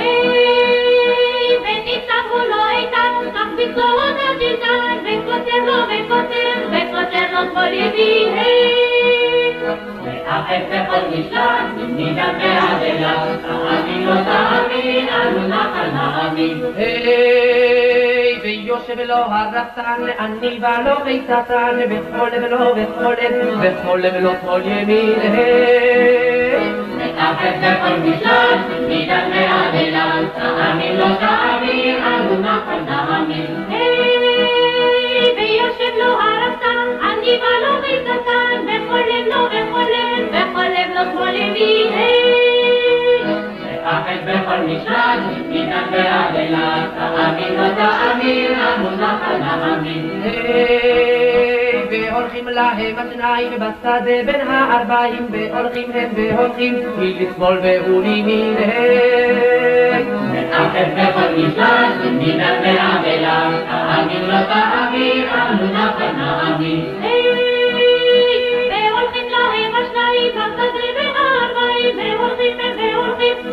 וניצב 1.62 2.24
הוא 2.30 2.40
לא 2.50 2.70
איתן, 2.78 3.30
כך 3.34 3.46
פרדות 3.56 4.16
רק 4.16 4.38
תרצן, 4.38 4.98
וקוצר 5.04 5.58
לו 5.66 5.78
וקוצר, 5.82 6.56
וקוצר 6.70 7.26
לו 7.32 7.40
שמאל 7.52 7.74
ימין, 7.74 8.28
האחז 10.30 10.62
בכל 10.70 11.02
משען, 11.10 11.66
ניתן 11.96 12.32
בהדלה, 12.38 13.24
תאמין 13.42 14.06
לא 14.06 14.14
תאמין, 14.14 15.08
אנו 15.08 15.48
נחל 15.48 15.90
נאמין. 15.94 16.62
היי, 16.76 18.38
ויושב 18.42 19.00
לו 19.00 19.14
הרפתן, 19.14 20.02
אני 20.18 20.60
ולא 20.60 20.94
לו 22.58 22.74
וכל 22.76 23.14
לב, 23.20 23.58
וכל 23.60 23.98
לב 24.02 24.14
לו 24.14 24.30
שמאל 24.42 24.62
ימין, 24.64 25.20
היי. 25.20 26.72
האחז 27.18 27.54
בכל 27.62 27.96
משען, 28.00 28.58
ניתן 28.88 29.30
בהדלה, 29.30 30.12
תאמין 30.34 30.96
לא 30.96 31.06
תאמין, 31.20 31.96
אנו 32.02 32.40
נחל 32.40 32.80
נאמין. 32.86 33.64
ויושב 35.36 35.94
לו 35.98 36.12
הרפתן, 36.12 36.88
אני 37.02 37.38
ולא 37.40 37.80
חיצתן, 37.80 38.66
בכל 38.66 38.89
האחז 43.84 44.18
בכל 44.26 44.60
משען, 44.66 45.20
ניתן 45.48 45.84
בהדלה, 45.90 46.86
תאמין 46.96 47.54
לא 47.54 47.68
תאמין, 47.68 48.52
נחל 49.00 49.36
נאמין. 49.36 50.22
היי, 50.22 51.82
והולכים 51.90 52.48
להם 52.48 52.96
השניים 52.98 53.52
בשדה 53.52 54.22
בין 54.26 54.40
הארבעים, 54.48 55.26
והולכים 55.30 55.90
הם 55.94 56.10
והולכים, 56.16 56.74
היא 57.00 57.28
לשמאל 57.28 57.58
והוא 57.62 58.02
לימין, 58.02 58.54
היי. 58.56 60.04
האחז 60.52 60.88
בכל 60.96 61.30
משען, 61.36 62.18
ניתן 62.18 62.60
בהדלה, 62.62 63.50
תאמין 63.70 64.22
לא 64.28 64.40
תאמין, 64.42 65.24
אנו 65.28 65.72
נחל 65.72 66.12
נאמין. 66.16 67.09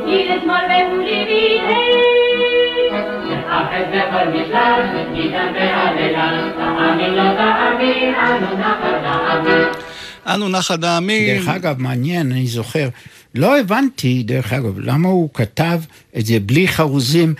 והולכים, 0.07 0.13
היא 0.13 0.25
לשמאל 0.29 0.91
והוא 0.91 1.03
לימין. 1.03 1.65
האחז 3.49 3.85
בכל 3.91 4.29
משען, 4.29 5.13
ניתן 5.13 5.53
בהדלה, 5.53 6.51
תאמין 6.57 7.13
לא 7.13 7.23
תאמין, 7.37 8.15
אנו 8.15 8.57
נחל 8.59 8.99
נאמין. 9.01 9.67
אנו 10.27 10.49
נחל 10.49 10.77
נאמין. 10.77 11.37
דרך 11.37 11.47
אגב, 11.47 11.81
מעניין, 11.81 12.31
אני 12.31 12.47
זוכר, 12.47 12.89
לא 13.35 13.59
הבנתי, 13.59 14.23
דרך 14.23 14.53
אגב, 14.53 14.79
למה 14.79 15.09
הוא 15.09 15.29
כתב 15.33 15.79
את 16.17 16.25
זה 16.25 16.39
בלי 16.39 16.67
חרוזים, 16.67 17.33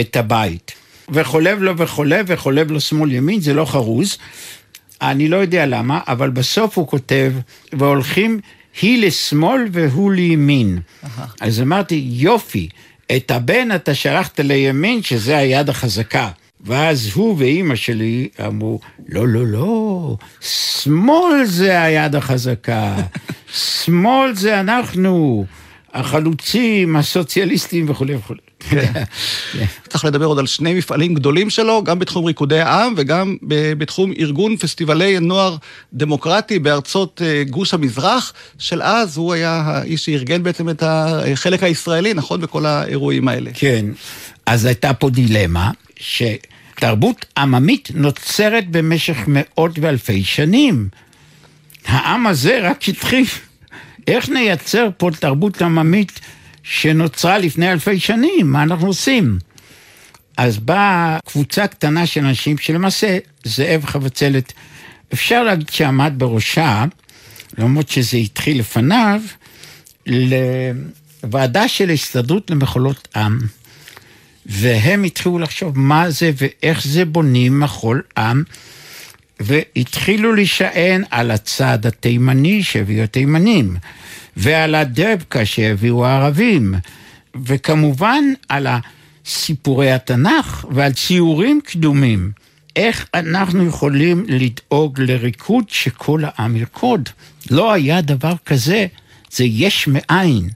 את 0.00 0.16
הבית. 0.16 0.72
וחולב 1.10 1.62
לו 1.62 1.76
וחולב 1.78 2.24
וחולב 2.28 2.70
לו 2.70 2.80
שמאל 2.80 3.12
ימין, 3.12 3.40
זה 3.40 3.54
לא 3.54 3.64
חרוז. 3.64 4.18
אני 5.02 5.28
לא 5.28 5.36
יודע 5.36 5.66
למה, 5.66 6.00
אבל 6.08 6.30
בסוף 6.30 6.78
הוא 6.78 6.88
כותב, 6.88 7.32
והולכים 7.72 8.40
היא 8.82 9.06
לשמאל 9.06 9.68
והוא 9.72 10.12
לימין. 10.12 10.78
אז 11.40 11.60
אמרתי, 11.60 12.08
יופי, 12.10 12.68
את 13.16 13.30
הבן 13.30 13.74
אתה 13.74 13.94
שלחת 13.94 14.40
לימין, 14.40 15.02
שזה 15.02 15.38
היד 15.38 15.68
החזקה. 15.68 16.30
ואז 16.60 17.10
הוא 17.14 17.36
ואימא 17.38 17.76
שלי 17.76 18.28
אמרו, 18.46 18.80
לא, 19.08 19.28
לא, 19.28 19.46
לא, 19.46 20.16
שמאל 20.40 21.44
זה 21.44 21.82
היד 21.82 22.14
החזקה, 22.14 22.96
שמאל 23.84 24.34
זה 24.34 24.60
אנחנו, 24.60 25.44
החלוצים, 25.94 26.96
הסוציאליסטים 26.96 27.90
וכולי 27.90 28.14
וכולי. 28.14 28.47
צריך 29.88 30.04
לדבר 30.04 30.26
עוד 30.26 30.38
על 30.38 30.46
שני 30.46 30.74
מפעלים 30.74 31.14
גדולים 31.14 31.50
שלו, 31.50 31.84
גם 31.84 31.98
בתחום 31.98 32.24
ריקודי 32.24 32.60
העם 32.60 32.94
וגם 32.96 33.36
בתחום 33.78 34.12
ארגון 34.18 34.56
פסטיבלי 34.56 35.20
נוער 35.20 35.56
דמוקרטי 35.92 36.58
בארצות 36.58 37.22
אה, 37.24 37.42
גוש 37.50 37.74
המזרח 37.74 38.32
של 38.58 38.82
אז, 38.82 39.16
הוא 39.16 39.32
היה 39.32 39.62
האיש 39.66 40.04
שארגן 40.04 40.42
בעצם 40.42 40.68
את 40.68 40.82
החלק 40.86 41.62
הישראלי, 41.62 42.14
נכון? 42.14 42.40
בכל 42.40 42.66
האירועים 42.66 43.28
האלה. 43.28 43.50
כן, 43.54 43.86
אז 44.46 44.64
הייתה 44.64 44.94
פה 44.94 45.10
דילמה, 45.10 45.70
שתרבות 45.96 47.26
עממית 47.36 47.88
נוצרת 47.94 48.70
במשך 48.70 49.16
מאות 49.26 49.78
ואלפי 49.80 50.24
שנים. 50.24 50.88
העם 51.86 52.26
הזה 52.26 52.60
רק 52.62 52.88
התחיל. 52.88 53.24
איך 54.06 54.28
נייצר 54.28 54.88
פה 54.96 55.10
תרבות 55.20 55.62
עממית 55.62 56.20
שנוצרה 56.70 57.38
לפני 57.38 57.72
אלפי 57.72 58.00
שנים? 58.00 58.52
מה 58.52 58.62
אנחנו 58.62 58.86
עושים? 58.86 59.38
אז 60.36 60.58
באה 60.58 61.18
קבוצה 61.26 61.66
קטנה 61.66 62.06
של 62.06 62.24
אנשים 62.24 62.58
שלמעשה 62.58 63.18
זאב 63.44 63.84
חבצלת, 63.84 64.52
אפשר 65.12 65.42
להגיד 65.42 65.68
שעמד 65.68 66.12
בראשה, 66.16 66.84
למרות 67.58 67.88
שזה 67.88 68.16
התחיל 68.16 68.58
לפניו, 68.58 69.20
לוועדה 70.06 71.68
של 71.68 71.90
ההסתדרות 71.90 72.50
למחולות 72.50 73.08
עם. 73.16 73.38
והם 74.46 75.04
התחילו 75.04 75.38
לחשוב 75.38 75.78
מה 75.78 76.10
זה 76.10 76.30
ואיך 76.36 76.86
זה 76.86 77.04
בונים 77.04 77.60
מחול 77.60 78.02
עם, 78.18 78.42
והתחילו 79.40 80.34
להישען 80.34 81.04
על 81.10 81.30
הצד 81.30 81.86
התימני 81.86 82.62
שהביאו 82.62 83.04
התימנים, 83.04 83.76
ועל 84.40 84.74
הדבקה 84.74 85.44
שהביאו 85.44 86.06
הערבים, 86.06 86.74
וכמובן 87.44 88.24
על 88.48 88.66
סיפורי 89.26 89.92
התנ"ך 89.92 90.66
ועל 90.70 90.92
ציורים 90.92 91.60
קדומים. 91.64 92.32
איך 92.76 93.06
אנחנו 93.14 93.66
יכולים 93.66 94.24
לדאוג 94.28 95.00
לריקוד 95.00 95.64
שכל 95.68 96.22
העם 96.24 96.56
ירקוד? 96.56 97.08
לא 97.50 97.72
היה 97.72 98.00
דבר 98.00 98.34
כזה, 98.46 98.86
זה 99.30 99.44
יש 99.44 99.88
מאין. 99.88 100.48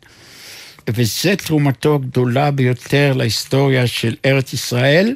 וזו 0.89 1.31
תרומתו 1.47 1.95
הגדולה 1.95 2.51
ביותר 2.51 3.13
להיסטוריה 3.17 3.87
של 3.87 4.15
ארץ 4.25 4.53
ישראל. 4.53 5.15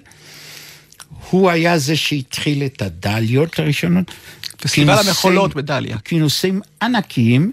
הוא 1.30 1.50
היה 1.50 1.78
זה 1.78 1.96
שהתחיל 1.96 2.62
את 2.62 2.82
הדליות 2.82 3.58
הראשונות. 3.58 4.10
פסטיבל 4.56 4.98
המחולות 5.06 5.54
בדליה. 5.54 5.98
כינוסים 5.98 6.60
ענקיים 6.82 7.52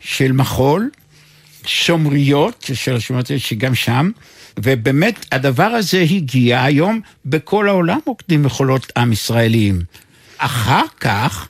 של 0.00 0.32
מחול, 0.32 0.90
שומריות, 1.66 2.70
של 2.74 2.96
השומריות 2.96 3.30
שגם 3.38 3.74
שם, 3.74 4.10
ובאמת 4.58 5.26
הדבר 5.32 5.64
הזה 5.64 6.00
הגיע 6.00 6.62
היום 6.62 7.00
בכל 7.26 7.68
העולם 7.68 7.98
רוקדים 8.06 8.42
מחולות 8.42 8.92
עם 8.96 9.12
ישראליים. 9.12 9.82
אחר 10.38 10.84
כך, 11.00 11.48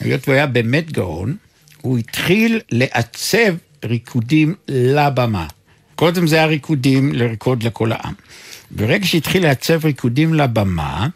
היות 0.00 0.20
והוא 0.24 0.34
היה 0.34 0.46
באמת 0.46 0.92
גאון, 0.92 1.36
הוא 1.80 1.98
התחיל 1.98 2.60
לעצב 2.70 3.54
ריקודים 3.84 4.54
לבמה. 4.68 5.46
קודם 5.94 6.26
זה 6.26 6.36
היה 6.36 6.46
ריקודים 6.46 7.12
לריקוד 7.14 7.62
לכל 7.62 7.92
העם. 7.92 8.14
ברגע 8.70 9.06
שהתחיל 9.06 9.42
לעצב 9.42 9.84
ריקודים 9.84 10.34
לבמה, 10.34 11.08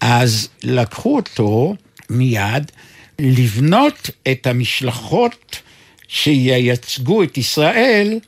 אז 0.00 0.48
לקחו 0.62 1.16
אותו 1.16 1.74
מיד 2.10 2.70
לבנות 3.18 4.10
את 4.32 4.46
המשלחות 4.46 5.60
שייצגו 6.10 7.22
את 7.22 7.38
ישראל 7.38 8.18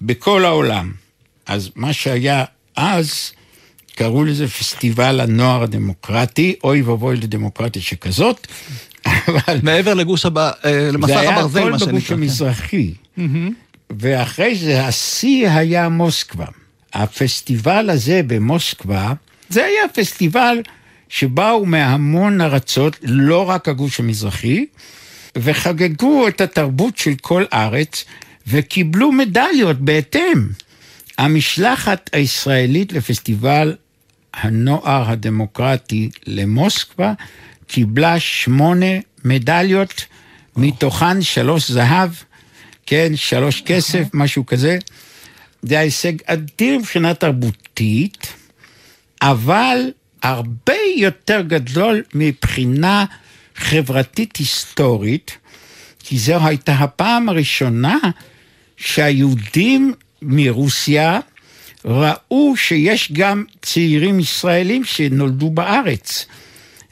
בכל 0.00 0.44
העולם. 0.44 0.92
אז 1.46 1.70
מה 1.76 1.92
שהיה 1.92 2.44
אז, 2.76 3.32
קראו 3.94 4.24
לזה 4.24 4.48
פסטיבל 4.48 5.20
הנוער 5.20 5.62
הדמוקרטי, 5.62 6.54
אוי 6.64 6.82
ואבוי 6.82 7.16
לדמוקרטיה 7.16 7.82
שכזאת, 7.82 8.46
אבל 9.06 9.58
מעבר 9.62 9.94
לגוש 9.94 10.26
הבא, 10.26 10.50
אה, 10.64 10.88
למסך 10.92 11.06
זה 11.06 11.20
היה 11.20 11.36
הברזל, 11.36 11.60
מה 11.60 11.68
הכל 11.68 11.78
שנקרא. 11.78 11.92
בגוש 11.92 12.10
המזרחי. 12.12 12.94
ואחרי 13.90 14.56
זה 14.56 14.86
השיא 14.86 15.50
היה 15.50 15.88
מוסקבה. 15.88 16.46
הפסטיבל 16.92 17.90
הזה 17.90 18.20
במוסקבה, 18.26 19.12
זה 19.48 19.64
היה 19.64 19.88
פסטיבל 19.94 20.58
שבאו 21.08 21.66
מהמון 21.66 22.40
ארצות, 22.40 22.96
לא 23.02 23.50
רק 23.50 23.68
הגוש 23.68 24.00
המזרחי, 24.00 24.66
וחגגו 25.36 26.28
את 26.28 26.40
התרבות 26.40 26.98
של 26.98 27.14
כל 27.20 27.44
ארץ, 27.52 28.04
וקיבלו 28.46 29.12
מדליות 29.12 29.80
בהתאם. 29.80 30.48
המשלחת 31.18 32.10
הישראלית 32.12 32.92
לפסטיבל 32.92 33.76
הנוער 34.34 35.10
הדמוקרטי 35.10 36.10
למוסקבה 36.26 37.12
קיבלה 37.66 38.20
שמונה 38.20 38.86
מדליות, 39.24 40.04
מתוכן 40.56 41.22
שלוש 41.22 41.70
זהב, 41.70 42.10
כן, 42.86 43.12
שלוש 43.16 43.62
כסף, 43.66 44.04
משהו 44.14 44.46
כזה. 44.46 44.78
זה 45.62 45.78
הישג 45.78 46.12
אדיר 46.26 46.78
מבחינה 46.78 47.14
תרבותית, 47.14 48.32
אבל 49.22 49.78
הרבה 50.22 50.74
יותר 50.96 51.40
גדול 51.40 52.02
מבחינה 52.14 53.04
חברתית 53.54 54.36
היסטורית, 54.36 55.38
כי 55.98 56.18
זו 56.18 56.46
הייתה 56.46 56.72
הפעם 56.72 57.28
הראשונה 57.28 57.98
שהיהודים 58.76 59.94
מרוסיה 60.22 61.20
ראו 61.84 62.56
שיש 62.56 63.12
גם 63.12 63.44
צעירים 63.62 64.20
ישראלים 64.20 64.84
שנולדו 64.84 65.50
בארץ. 65.50 66.26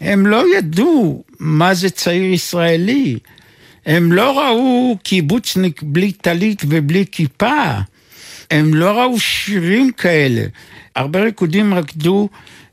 הם 0.01 0.27
לא 0.27 0.57
ידעו 0.57 1.25
מה 1.39 1.75
זה 1.75 1.91
צעיר 1.91 2.33
ישראלי. 2.33 3.19
הם 3.87 4.13
לא 4.13 4.41
ראו 4.41 4.99
קיבוצניק 5.03 5.83
בלי 5.83 6.13
טלית 6.13 6.63
ובלי 6.69 7.05
כיפה. 7.13 7.79
הם 8.51 8.75
לא 8.75 9.01
ראו 9.01 9.21
שירים 9.21 9.93
כאלה. 9.93 10.43
הרבה 10.97 11.21
ריקודים 11.21 11.75
רקדו 11.75 12.29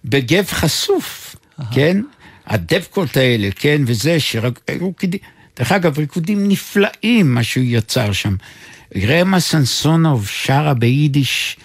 בגב 0.05 0.45
חשוף, 0.47 1.35
כן? 1.71 2.01
הדבקות 2.49 3.17
האלה, 3.17 3.49
כן? 3.55 3.81
וזה 3.85 4.19
שריקודים... 4.19 5.19
דרך 5.57 5.71
אגב, 5.71 5.99
ריקודים 5.99 6.47
נפלאים, 6.47 7.33
מה 7.33 7.43
שהוא 7.43 7.63
יצר 7.67 8.11
שם. 8.11 8.35
רמה 9.07 9.39
סנסונוב 9.39 10.27
שרה 10.27 10.73
ביידיש 10.73 11.57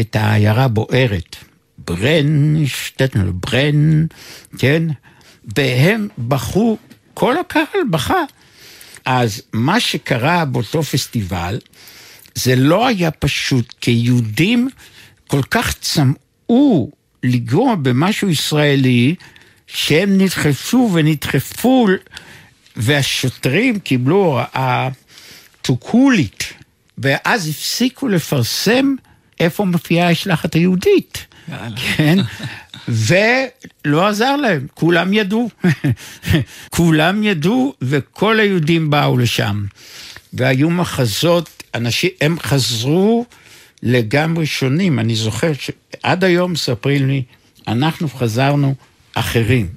את 0.00 0.16
העיירה 0.16 0.68
בוערת. 0.68 1.36
ברן, 1.78 2.66
שטטנר, 2.66 3.30
ברן, 3.32 4.06
כן? 4.58 4.82
והם 5.56 6.08
בכו, 6.18 6.78
כל 7.14 7.38
הקהל 7.38 7.80
בכה. 7.90 8.22
אז 9.04 9.42
מה 9.52 9.80
שקרה 9.80 10.44
באותו 10.44 10.82
פסטיבל, 10.82 11.58
זה 12.34 12.56
לא 12.56 12.86
היה 12.86 13.10
פשוט, 13.10 13.74
כי 13.80 13.90
יהודים 13.90 14.68
כל 15.26 15.42
כך 15.50 15.74
צמאו 15.80 16.90
לגרוע 17.22 17.74
במשהו 17.74 18.28
ישראלי, 18.28 19.14
שהם 19.68 20.18
נדחפו 20.18 20.90
ונדחפו, 20.92 21.88
והשוטרים 22.76 23.78
קיבלו 23.78 24.24
הוראה 24.24 24.88
it, 25.66 26.44
ואז 26.98 27.48
הפסיקו 27.48 28.08
לפרסם 28.08 28.94
איפה 29.40 29.64
מופיעה 29.64 30.10
השלחת 30.10 30.54
היהודית. 30.54 31.26
כן? 31.76 32.18
ולא 32.88 34.06
עזר 34.06 34.36
להם, 34.36 34.66
כולם 34.74 35.12
ידעו. 35.12 35.50
כולם 36.76 37.22
ידעו 37.22 37.74
וכל 37.82 38.40
היהודים 38.40 38.90
באו 38.90 39.18
לשם. 39.18 39.64
והיו 40.32 40.70
מחזות, 40.70 41.62
אנשים, 41.74 42.10
הם 42.20 42.40
חזרו 42.40 43.26
לגמרי 43.82 44.46
שונים. 44.46 44.98
אני 44.98 45.14
זוכר 45.14 45.52
שעד 45.52 46.24
היום 46.24 46.52
מספרים 46.52 47.08
לי, 47.08 47.22
אנחנו 47.68 48.08
חזרנו 48.08 48.74
אחרים. 49.20 49.68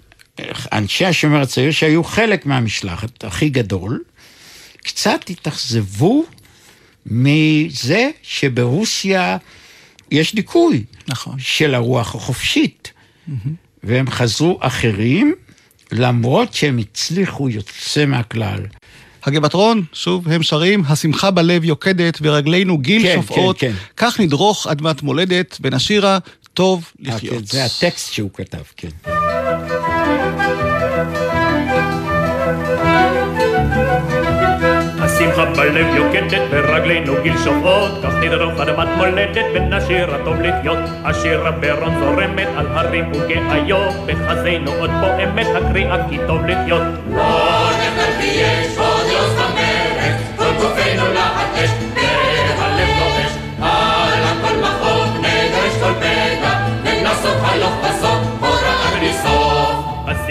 אנשי 0.72 1.06
השומר 1.06 1.42
הצעיר 1.42 1.72
שהיו 1.72 2.04
חלק 2.04 2.46
מהמשלחת 2.46 3.24
הכי 3.24 3.50
גדול, 3.50 4.04
קצת 4.78 5.30
התאכזבו 5.30 6.26
מזה 7.06 8.10
שברוסיה 8.22 9.38
יש 10.12 10.36
דיכוי 10.36 10.84
נכון. 11.08 11.36
של 11.40 11.76
הרוח 11.76 12.16
החופשית. 12.16 12.92
והם 13.84 14.10
חזרו 14.10 14.58
אחרים, 14.62 15.34
למרות 15.92 16.54
שהם 16.54 16.78
הצליחו 16.78 17.50
יוצא 17.50 18.06
מהכלל. 18.06 18.60
הגבעתרון, 19.24 19.84
שוב, 19.94 20.28
הם 20.28 20.44
שרים, 20.44 20.84
השמחה 20.88 21.32
בלב 21.32 21.64
יוקדת 21.64 22.18
ורגלינו 22.22 22.78
גיל 22.78 23.02
כן, 23.02 23.16
שופעות, 23.16 23.60
כן, 23.60 23.72
כן. 23.72 23.78
כך 23.98 24.20
נדרוך 24.20 24.68
אדמת 24.68 25.02
מולדת, 25.02 25.58
ונשירה 25.62 26.18
טוב 26.54 26.92
לחיות. 27.00 27.38
כן, 27.38 27.46
זה 27.46 27.66
הטקסט 27.66 28.14
שהוא 28.14 28.30
כתב, 28.34 28.64
כן. 28.78 29.11
השמחה 35.22 35.46
בלב 35.46 35.96
יוקדת 35.96 36.42
ורגלינו 36.50 37.14
גיל 37.24 37.38
שופעות. 37.38 37.92
כך 38.04 38.14
נדרוך 38.22 38.60
אדמת 38.60 38.88
מולדת 38.98 39.46
ונשיר 39.54 40.16
הטוב 40.16 40.42
לחיות. 40.42 40.80
השיר 41.04 41.48
הברון 41.48 42.00
זורמת 42.00 42.48
על 42.58 42.68
הרים 42.68 43.12
וגאיות 43.12 43.96
בחזינו 44.06 44.72
עוד 44.72 44.90
פועמת 45.02 45.48
הקריאה 45.56 46.10
כי 46.10 46.18
טוב 46.28 46.46
לחיות. 46.46 46.82
לא 47.12 47.70
נחלתי 47.72 48.26
יש 48.26 48.78
עוד 48.78 49.06
יוס 49.12 49.34
במרד, 49.34 50.16
כל 50.38 50.54
גופנו 50.62 51.14
להטש, 51.14 51.70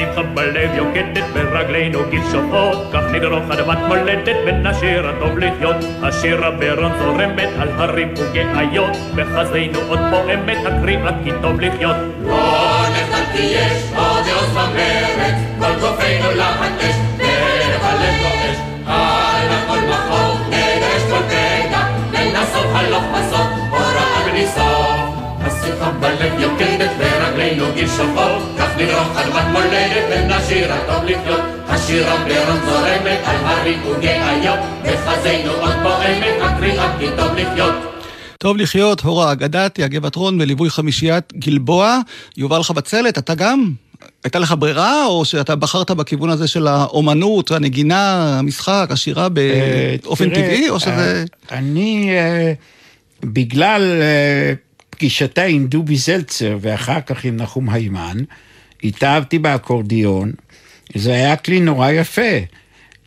השמחה 0.00 0.22
בלב 0.22 0.74
יוקדת 0.74 1.24
ורגלינו 1.32 1.98
גיל 2.10 2.22
שופעות 2.32 2.78
כך 2.92 3.02
נדרוך 3.12 3.44
אדמת 3.50 3.78
מולדת 3.88 4.36
ונשיר 4.46 5.08
הטוב 5.08 5.38
לחיות. 5.38 5.76
השיר 6.02 6.44
הברון 6.44 6.92
זורמת 6.98 7.48
על 7.58 7.68
הרים 7.76 8.14
וגאיות 8.16 8.96
בחזינו 9.14 9.78
עוד 9.88 9.98
פועמת 10.10 10.58
הקריאה 10.66 11.10
כי 11.24 11.30
טוב 11.42 11.60
לחיות. 11.60 11.96
לא 12.22 12.82
נחלתי 12.92 13.42
יש 13.42 13.92
עוד 13.96 14.26
יוס 14.26 14.50
במרד, 14.50 15.34
כל 15.58 15.80
גופנו 15.80 16.30
להטש, 16.36 16.96
והלב 17.18 18.14
גועש, 18.20 18.56
על 18.86 19.48
הכל 19.50 19.78
מחוק, 19.90 20.40
נדרש 20.48 21.02
כל 21.10 21.22
פגע, 21.28 21.80
ונסות 22.12 22.66
הלוך 22.74 23.04
בסוף, 23.14 23.48
הוראה 23.70 24.30
בלי 24.30 24.46
השמחה 25.62 25.90
בלב 25.90 26.40
יוקדת 26.40 26.90
ורגלינו 26.98 27.64
גיל 27.74 27.86
כך 28.58 28.76
נדרוך 28.78 29.16
אדמת 29.16 29.44
מולדת 29.52 30.04
ונשיר 30.10 30.72
הטוב 30.72 31.04
לחיות. 31.04 31.40
השיר 31.68 32.10
הברון 32.10 32.60
זורמת 32.66 33.18
על 33.24 33.36
הרים 33.36 33.78
וגאיות, 33.86 34.58
בחזינו 34.84 35.52
עוד 35.52 35.72
פועמת 35.82 36.34
הקריאה 36.42 36.98
כי 36.98 37.06
טוב 37.16 37.32
לחיות. 37.36 37.74
טוב 38.38 38.56
לחיות, 38.56 39.00
הורה 39.00 39.32
אגדתי, 39.32 39.84
הגבעתרון 39.84 40.38
בליווי 40.38 40.70
חמישיית 40.70 41.32
גלבוע. 41.38 41.98
יובל 42.36 42.62
חבצלת, 42.62 43.18
אתה 43.18 43.34
גם? 43.34 43.72
הייתה 44.24 44.38
לך 44.38 44.54
ברירה, 44.58 45.06
או 45.06 45.24
שאתה 45.24 45.56
בחרת 45.56 45.90
בכיוון 45.90 46.30
הזה 46.30 46.48
של 46.48 46.66
האומנות, 46.66 47.50
הנגינה, 47.50 48.38
המשחק, 48.38 48.88
השירה 48.90 49.28
באופן 49.28 50.30
תראה, 50.30 50.42
טבעי, 50.42 50.68
או 50.68 50.80
שזה... 50.80 51.24
אה, 51.52 51.58
אני, 51.58 52.10
אה, 52.10 52.52
בגלל 53.24 53.82
אה, 55.00 55.06
פגישתה 55.08 55.42
עם 55.42 55.66
דובי 55.66 55.96
זלצר 55.96 56.58
ואחר 56.60 57.00
כך 57.00 57.24
עם 57.24 57.36
נחום 57.36 57.70
היימן, 57.70 58.16
התאהבתי 58.84 59.38
באקורדיון, 59.38 60.32
זה 60.94 61.12
היה 61.12 61.36
כלי 61.36 61.60
נורא 61.60 61.90
יפה, 61.90 62.38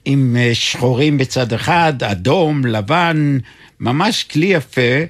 עם 0.06 0.36
אה, 0.39 0.51
שחורים 0.53 1.17
בצד 1.17 1.53
אחד, 1.53 2.03
אדום, 2.03 2.65
לבן, 2.65 3.38
ממש 3.79 4.23
כלי 4.23 4.45
יפה. 4.45 5.06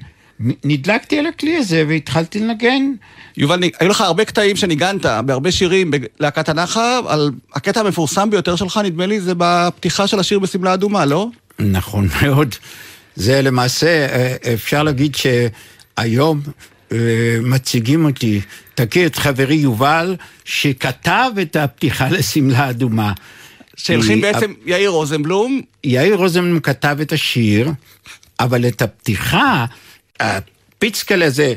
נדלקתי 0.64 1.20
על 1.20 1.26
הכלי 1.26 1.58
הזה 1.58 1.84
והתחלתי 1.88 2.40
לנגן. 2.40 2.92
יובל, 3.38 3.60
היו 3.80 3.90
לך 3.90 4.02
הרבה 4.02 4.26
קטעים 4.26 4.56
שניגנת 4.56 5.06
בהרבה 5.26 5.52
שירים 5.52 5.92
בלהקת 5.92 6.50
הנחל, 6.50 7.02
על 7.08 7.32
הקטע 7.54 7.80
המפורסם 7.80 8.30
ביותר 8.30 8.56
שלך, 8.56 8.80
נדמה 8.84 9.06
לי, 9.06 9.22
זה 9.22 9.34
בפתיחה 9.38 10.08
של 10.08 10.20
השיר 10.20 10.40
בשמלה 10.40 10.74
אדומה, 10.74 11.06
לא? 11.06 11.28
נכון 11.60 12.08
מאוד. 12.22 12.56
זה 13.16 13.42
למעשה, 13.42 13.88
אה, 13.88 14.54
אפשר 14.54 14.84
להגיד 14.84 15.16
שהיום 15.16 16.42
מציגים 17.42 18.06
אותי, 18.06 18.42
תכיר 18.76 19.08
את 19.08 19.16
חברי 19.16 19.56
יובל, 19.56 20.16
שכתב 20.46 21.32
את 21.42 21.56
הפתיחה 21.56 22.10
לשמלה 22.10 22.70
אדומה. 22.70 23.14
שהלחין 23.78 24.16
כי 24.16 24.22
בעצם 24.22 24.54
יאיר 24.66 24.90
רוזנבלום, 24.90 25.62
יאיר 25.84 26.16
רוזנבלום 26.16 26.60
כתב 26.60 26.98
את 27.02 27.12
השיר, 27.12 27.72
אבל 28.40 28.68
את 28.68 28.82
הפתיחה, 28.82 29.66
הפיצקל 30.20 31.24
הזה, 31.24 31.54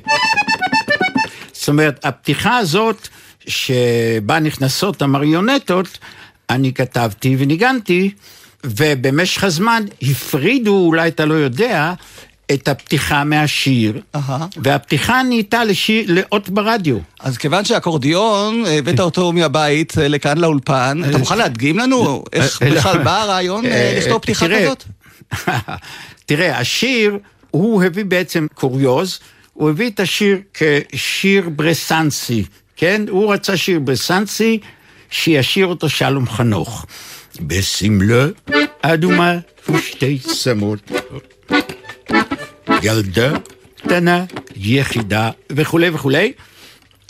זאת 1.53 1.69
אומרת, 1.69 2.05
הפתיחה 2.05 2.57
הזאת, 2.57 3.09
שבה 3.47 4.39
נכנסות 4.41 5.03
המריונטות, 5.03 5.99
אני 6.51 6.73
כתבתי 6.73 7.37
וניגנתי, 7.39 8.11
ובמשך 8.65 9.45
הזמן 9.45 9.83
הפרידו, 10.03 10.87
אולי 10.87 11.09
אתה 11.09 11.25
לא 11.25 11.35
יודע, 11.35 11.93
את 12.53 12.69
הפתיחה 12.69 13.25
מהשיר, 13.25 14.01
אהה. 14.15 14.47
והפתיחה 14.57 15.23
נהייתה 15.23 15.65
לשיר, 15.65 16.05
לאות 16.09 16.49
ברדיו. 16.49 16.99
אז 17.21 17.39
כיוון 17.39 17.65
שהאקורדיון, 17.65 18.67
אה, 18.67 18.79
הבאת 18.79 19.01
אותו 19.01 19.33
מהבית 19.33 19.99
אה, 19.99 20.09
לכאן 20.09 20.39
לאולפן, 20.39 21.01
אתה 21.09 21.19
מוכן 21.19 21.39
להדגים 21.39 21.79
לנו 21.79 22.25
איך 22.33 22.63
אה, 22.63 22.69
לא. 22.69 22.75
בכלל 22.75 22.99
בא 22.99 23.23
הרעיון 23.23 23.67
אה, 23.67 23.71
אה, 23.71 23.99
לכתוב 23.99 24.23
פתיחה 24.23 24.47
כזאת? 24.49 24.85
תראה, 26.27 26.59
השיר, 26.59 27.19
הוא 27.51 27.85
הביא 27.85 28.05
בעצם 28.05 28.47
קוריוז, 28.55 29.19
הוא 29.53 29.71
הביא 29.71 29.91
את 29.91 30.01
השיר 30.01 30.39
כשיר 30.55 31.49
ברסנסי, 31.49 32.45
כן? 32.77 33.03
הוא 33.09 33.33
רצה 33.33 33.57
שיר 33.57 33.79
ברסנסי, 33.79 34.59
שישיר 35.11 35.67
אותו 35.67 35.89
שלום 35.89 36.29
חנוך. 36.29 36.87
בשמלה 37.41 38.27
אדומה 38.83 39.39
ושתי 39.69 40.19
שמות, 40.19 40.91
ילדה 42.83 43.33
קטנה, 43.77 44.25
יחידה, 44.57 45.31
וכולי 45.53 45.89
וכולי. 45.89 46.33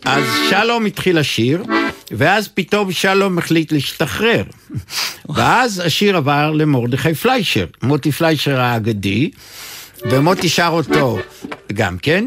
אז 0.04 0.24
שלום 0.50 0.86
התחיל 0.86 1.18
לשיר, 1.18 1.62
ואז 2.10 2.48
פתאום 2.48 2.92
שלום 2.92 3.38
החליט 3.38 3.72
להשתחרר. 3.72 4.42
ואז 5.34 5.82
השיר 5.84 6.16
עבר 6.16 6.52
למרדכי 6.52 7.14
פליישר, 7.14 7.66
מוטי 7.82 8.12
פליישר 8.12 8.60
האגדי, 8.60 9.30
ומוטי 10.04 10.48
שר 10.48 10.70
אותו 10.72 11.18
גם 11.72 11.98
כן, 11.98 12.24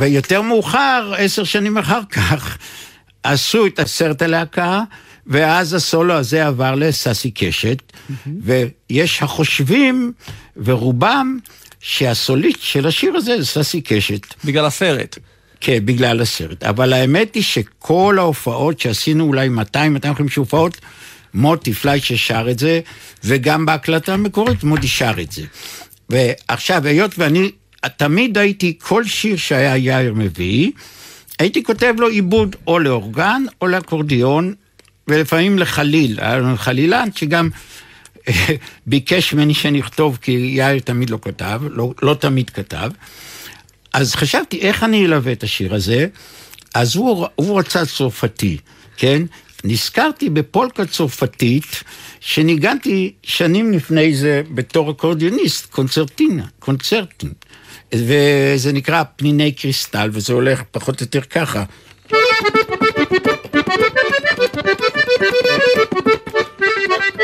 ויותר 0.00 0.42
מאוחר, 0.42 1.12
עשר 1.16 1.44
שנים 1.44 1.78
אחר 1.78 2.00
כך, 2.10 2.58
עשו 3.22 3.66
את 3.66 3.78
הסרט 3.78 4.22
הלהקה, 4.22 4.82
ואז 5.26 5.74
הסולו 5.74 6.14
הזה 6.14 6.46
עבר 6.46 6.74
לססי 6.74 7.30
קשת, 7.30 7.92
ויש 8.42 9.22
החושבים, 9.22 10.12
ורובם, 10.56 11.38
שהסוליסט 11.82 12.62
של 12.62 12.86
השיר 12.86 13.16
הזה 13.16 13.42
זה 13.42 13.46
ססי 13.46 13.80
קשת. 13.80 14.34
בגלל 14.44 14.64
הסרט. 14.64 15.18
כן, 15.60 15.78
בגלל 15.84 16.20
הסרט. 16.20 16.64
אבל 16.64 16.92
האמת 16.92 17.34
היא 17.34 17.42
שכל 17.42 18.16
ההופעות 18.18 18.80
שעשינו, 18.80 19.24
אולי 19.24 19.48
200-250 19.48 19.52
הופעות, 20.36 20.80
מוטי 21.34 21.72
פליישר 21.72 22.16
שר 22.16 22.46
את 22.50 22.58
זה, 22.58 22.80
וגם 23.24 23.66
בהקלטה 23.66 24.14
המקורית 24.14 24.64
מוטי 24.64 24.88
שר 24.88 25.14
את 25.22 25.32
זה. 25.32 25.42
ועכשיו, 26.10 26.86
היות 26.86 27.18
ואני 27.18 27.50
תמיד 27.96 28.38
הייתי, 28.38 28.78
כל 28.82 29.04
שיר 29.04 29.36
שהיה 29.36 29.76
יאיר 29.76 30.14
מביא, 30.14 30.70
הייתי 31.38 31.62
כותב 31.62 31.94
לו 31.98 32.08
עיבוד 32.08 32.56
או 32.66 32.78
לאורגן 32.78 33.42
או 33.60 33.66
לאקורדיון, 33.66 34.54
ולפעמים 35.08 35.58
לחליל. 35.58 36.18
היה 36.20 36.38
לנו 36.38 36.56
חלילן 36.56 37.08
שגם 37.14 37.48
ביקש 38.86 39.34
ממני 39.34 39.54
שאני 39.54 39.80
אכתוב, 39.80 40.18
כי 40.22 40.32
יאיר 40.32 40.80
תמיד 40.80 41.10
לא 41.10 41.18
כתב, 41.22 41.60
לא, 41.70 41.92
לא 42.02 42.14
תמיד 42.14 42.50
כתב. 42.50 42.90
אז 43.92 44.14
חשבתי, 44.14 44.60
איך 44.60 44.84
אני 44.84 45.06
אלווה 45.06 45.32
את 45.32 45.42
השיר 45.42 45.74
הזה? 45.74 46.06
אז 46.74 46.96
הוא, 46.96 47.26
הוא 47.34 47.58
רצה 47.58 47.86
צרפתי, 47.86 48.58
כן? 48.96 49.22
נזכרתי 49.64 50.30
בפולקה 50.30 50.86
צרפתית, 50.86 51.82
שניגנתי 52.20 53.12
שנים 53.22 53.72
לפני 53.72 54.14
זה 54.14 54.42
בתור 54.54 54.90
אקורדיוניסט, 54.90 55.70
קונצרטינה, 55.70 56.44
קונצרטים. 56.58 57.32
וזה 57.94 58.72
נקרא 58.72 59.02
פניני 59.16 59.52
קריסטל, 59.52 60.10
וזה 60.12 60.32
הולך 60.32 60.62
פחות 60.70 61.00
או 61.00 61.04
יותר 61.04 61.20
ככה. 61.20 61.64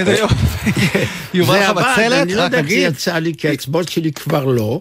איזה 0.00 0.18
יופי. 0.18 0.36
יובל 1.34 1.66
חבצלת, 1.66 2.22
אני 2.22 2.34
לא 2.34 2.42
יודע 2.42 2.58
איך 2.58 2.68
זה. 2.68 2.74
יצא 2.74 3.18
לי, 3.18 3.34
כי 3.38 3.48
האצבעות 3.48 3.88
שלי 3.88 4.12
כבר 4.12 4.44
לא. 4.44 4.80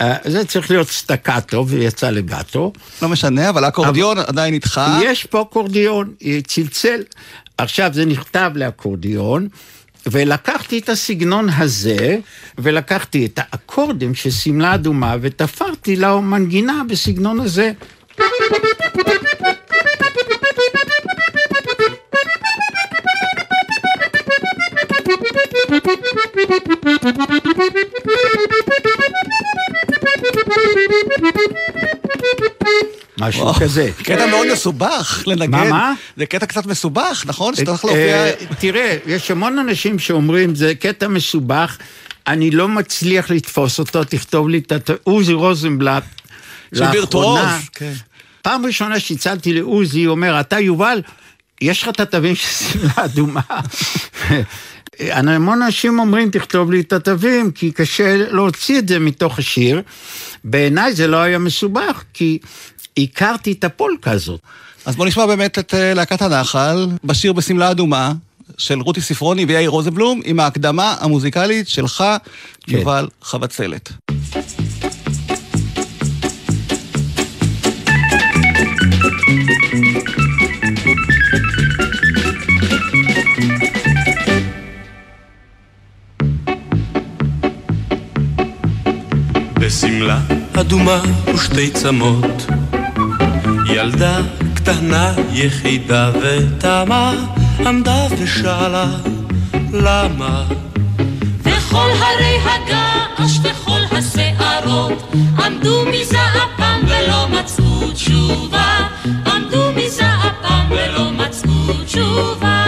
אה, 0.00 0.16
זה 0.24 0.44
צריך 0.44 0.70
להיות 0.70 0.88
סטקטו, 0.88 1.66
ויצא 1.68 2.10
לגטו. 2.10 2.72
לא 3.02 3.08
משנה, 3.08 3.48
אבל 3.48 3.64
האקורדיון 3.64 4.18
עדיין 4.18 4.54
איתך. 4.54 4.80
יש 5.02 5.24
פה 5.24 5.42
אקורדיון, 5.42 6.14
צלצל. 6.46 7.00
עכשיו, 7.58 7.90
זה 7.92 8.06
נכתב 8.06 8.50
לאקורדיון, 8.54 9.48
ולקחתי 10.06 10.78
את 10.78 10.88
הסגנון 10.88 11.48
הזה, 11.56 12.18
ולקחתי 12.58 13.26
את 13.26 13.38
האקורדים 13.42 14.14
של 14.14 14.30
שמלה 14.30 14.74
אדומה, 14.74 15.16
ותפרתי 15.20 15.96
למנגינה 15.96 16.82
בסגנון 16.88 17.40
הזה. 17.40 17.72
משהו 33.18 33.54
כזה. 33.54 33.90
קטע 34.02 34.26
מאוד 34.26 34.46
מסובך 34.52 35.22
לנגן. 35.26 35.50
מה, 35.50 35.64
מה? 35.64 35.94
זה 36.16 36.26
קטע 36.26 36.46
קצת 36.46 36.66
מסובך, 36.66 37.24
נכון? 37.26 37.54
שאתה 37.54 37.70
הולך 37.70 37.84
אה, 37.84 38.32
להופיע... 38.36 38.56
תראה, 38.58 38.96
יש 39.06 39.30
המון 39.30 39.58
אנשים 39.58 39.98
שאומרים, 39.98 40.54
זה 40.54 40.74
קטע 40.74 41.08
מסובך, 41.08 41.78
אני 42.26 42.50
לא 42.50 42.68
מצליח 42.68 43.30
לתפוס 43.30 43.78
אותו, 43.78 44.04
תכתוב 44.04 44.48
לי 44.48 44.58
את 44.58 44.90
ה... 44.90 44.92
עוזי 45.02 45.32
רוזנבלט. 45.32 46.02
לאחרונה, 46.72 46.92
וירטואוז, 46.92 47.48
כן. 47.72 47.92
פעם 48.42 48.66
ראשונה 48.66 49.00
שהצלתי 49.00 49.52
לעוזי, 49.52 50.04
הוא 50.04 50.10
אומר, 50.10 50.40
אתה 50.40 50.60
יובל, 50.60 51.02
יש 51.60 51.82
לך 51.82 51.88
את 51.88 52.00
התווים 52.00 52.34
של 52.34 52.46
שמלה 52.46 52.92
אדומה. 52.96 53.40
המון 55.08 55.62
אנשים 55.62 55.98
אומרים, 55.98 56.30
תכתוב 56.30 56.70
לי 56.72 56.80
את 56.80 56.92
התווים, 56.92 57.50
כי 57.50 57.70
קשה 57.72 58.16
להוציא 58.16 58.78
את 58.78 58.88
זה 58.88 58.98
מתוך 58.98 59.38
השיר. 59.38 59.82
בעיניי 60.44 60.94
זה 60.94 61.06
לא 61.06 61.16
היה 61.16 61.38
מסובך, 61.38 62.04
כי 62.14 62.38
הכרתי 62.98 63.52
את 63.52 63.64
הפולקה 63.64 64.10
הזאת. 64.10 64.40
אז 64.86 64.96
בוא 64.96 65.06
נשמע 65.06 65.26
באמת 65.26 65.58
את 65.58 65.74
אה, 65.74 65.94
להקת 65.94 66.22
הנחל, 66.22 66.86
בשיר 67.04 67.32
בשמלה 67.32 67.70
אדומה, 67.70 68.12
של 68.58 68.80
רותי 68.80 69.00
ספרוני 69.00 69.44
ויאיר 69.44 69.70
רוזנבלום, 69.70 70.20
עם 70.24 70.40
ההקדמה 70.40 70.96
המוזיקלית 71.00 71.68
שלך, 71.68 72.04
כן. 72.60 72.76
יובל 72.76 73.08
חבצלת. 73.22 73.92
בשמלה 90.00 90.18
אדומה 90.60 91.00
ושתי 91.34 91.70
צמות, 91.70 92.46
ילדה 93.66 94.18
קטנה 94.54 95.12
יחידה 95.32 96.10
ותמה 96.22 97.12
עמדה 97.66 98.06
ושאלה 98.18 98.86
למה? 99.72 100.44
וכל 101.42 101.90
הרי 101.98 102.38
הגעש 102.44 103.38
וכל 103.42 103.80
השערות 103.96 105.12
עמדו 105.44 105.84
מזעפם 105.86 106.80
ולא 106.86 107.28
מצאו 107.28 107.90
תשובה. 107.90 108.88
עמדו 109.26 109.72
מזעפם 109.76 110.70
ולא 110.70 111.10
מצאו 111.12 111.84
תשובה 111.86 112.59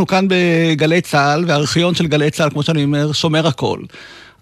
אנחנו 0.00 0.06
כאן 0.06 0.26
בגלי 0.28 1.00
צה"ל, 1.00 1.44
והארכיון 1.48 1.94
של 1.94 2.06
גלי 2.06 2.30
צה"ל, 2.30 2.50
כמו 2.50 2.62
שאני 2.62 2.84
אומר, 2.84 3.12
שומר 3.12 3.46
הכל. 3.46 3.78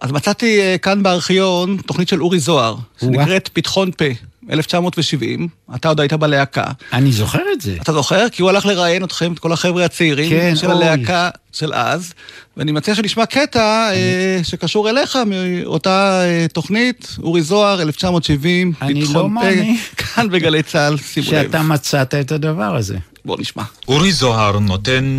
אז 0.00 0.12
מצאתי 0.12 0.60
אה, 0.60 0.78
כאן 0.78 1.02
בארכיון 1.02 1.76
תוכנית 1.86 2.08
של 2.08 2.22
אורי 2.22 2.38
זוהר, 2.38 2.76
שנקראת 3.00 3.50
פתחון 3.52 3.90
פה, 3.90 4.04
1970, 4.50 5.48
אתה 5.74 5.88
עוד 5.88 6.00
היית 6.00 6.12
בלהקה. 6.12 6.64
אני 6.92 7.12
זוכר 7.12 7.42
את 7.52 7.60
זה. 7.60 7.76
אתה 7.82 7.92
זוכר? 7.92 8.28
כי 8.28 8.42
הוא 8.42 8.50
הלך 8.50 8.66
לראיין 8.66 9.04
אתכם, 9.04 9.32
את 9.32 9.38
כל 9.38 9.52
החבר'ה 9.52 9.84
הצעירים 9.84 10.30
כן, 10.30 10.56
של 10.56 10.70
אוי. 10.70 10.84
הלהקה 10.84 11.30
של 11.52 11.74
אז, 11.74 12.12
ואני 12.56 12.72
מציע 12.72 12.94
שנשמע 12.94 13.26
קטע 13.26 13.90
אה, 13.92 14.40
שקשור 14.42 14.90
אליך 14.90 15.18
מאותה 15.26 16.22
אה, 16.24 16.46
תוכנית, 16.52 17.16
אורי 17.22 17.42
זוהר, 17.42 17.82
1970, 17.82 18.72
אני 18.82 19.00
פתחון 19.00 19.16
לא 19.16 19.20
פה, 19.22 19.28
מאמין. 19.28 19.76
כאן 19.96 20.28
בגלי 20.30 20.62
צה"ל, 20.62 20.96
שימו 20.96 21.26
לב. 21.26 21.42
שאתה 21.42 21.62
מצאת 21.62 22.14
את 22.14 22.32
הדבר 22.32 22.76
הזה. 22.76 22.98
בוא 23.28 23.36
נשמע. 23.40 23.62
אורי 23.88 24.12
זוהר 24.12 24.58
נותן 24.58 25.18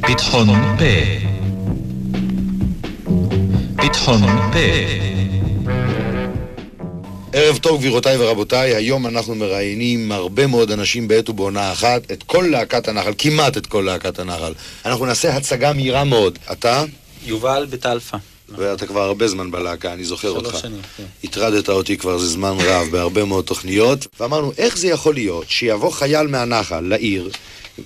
פתחון 0.00 0.48
פה 0.78 0.84
פתחון 3.76 4.20
פה 4.52 4.58
ערב 7.32 7.56
טוב 7.58 7.80
גבירותיי 7.80 8.16
ורבותיי, 8.16 8.74
היום 8.74 9.06
אנחנו 9.06 9.34
מראיינים 9.34 10.12
הרבה 10.12 10.46
מאוד 10.46 10.70
אנשים 10.70 11.08
בעת 11.08 11.28
ובעונה 11.28 11.72
אחת, 11.72 12.12
את 12.12 12.22
כל 12.22 12.48
להקת 12.50 12.88
הנחל, 12.88 13.12
כמעט 13.18 13.56
את 13.56 13.66
כל 13.66 13.80
להקת 13.86 14.18
הנחל. 14.18 14.52
אנחנו 14.84 15.06
נעשה 15.06 15.36
הצגה 15.36 15.72
מהירה 15.72 16.04
מאוד. 16.04 16.38
אתה? 16.52 16.84
יובל 17.26 17.66
בטלפה. 17.70 18.16
ואתה 18.56 18.86
כבר 18.86 19.00
הרבה 19.00 19.28
זמן 19.28 19.50
בלהקה, 19.50 19.92
אני 19.92 20.04
זוכר 20.04 20.32
שלוש 20.32 20.44
אותך. 20.44 20.58
שנים, 20.58 20.80
כן. 20.96 21.04
הטרדת 21.24 21.68
אותי 21.68 21.96
כבר 21.96 22.18
זה 22.18 22.26
זמן 22.26 22.54
רב 22.60 22.88
בהרבה 22.90 23.24
מאוד 23.24 23.44
תוכניות, 23.44 24.06
ואמרנו, 24.20 24.52
איך 24.58 24.78
זה 24.78 24.88
יכול 24.88 25.14
להיות 25.14 25.50
שיבוא 25.50 25.90
חייל 25.90 26.26
מהנחל 26.26 26.80
לעיר, 26.80 27.30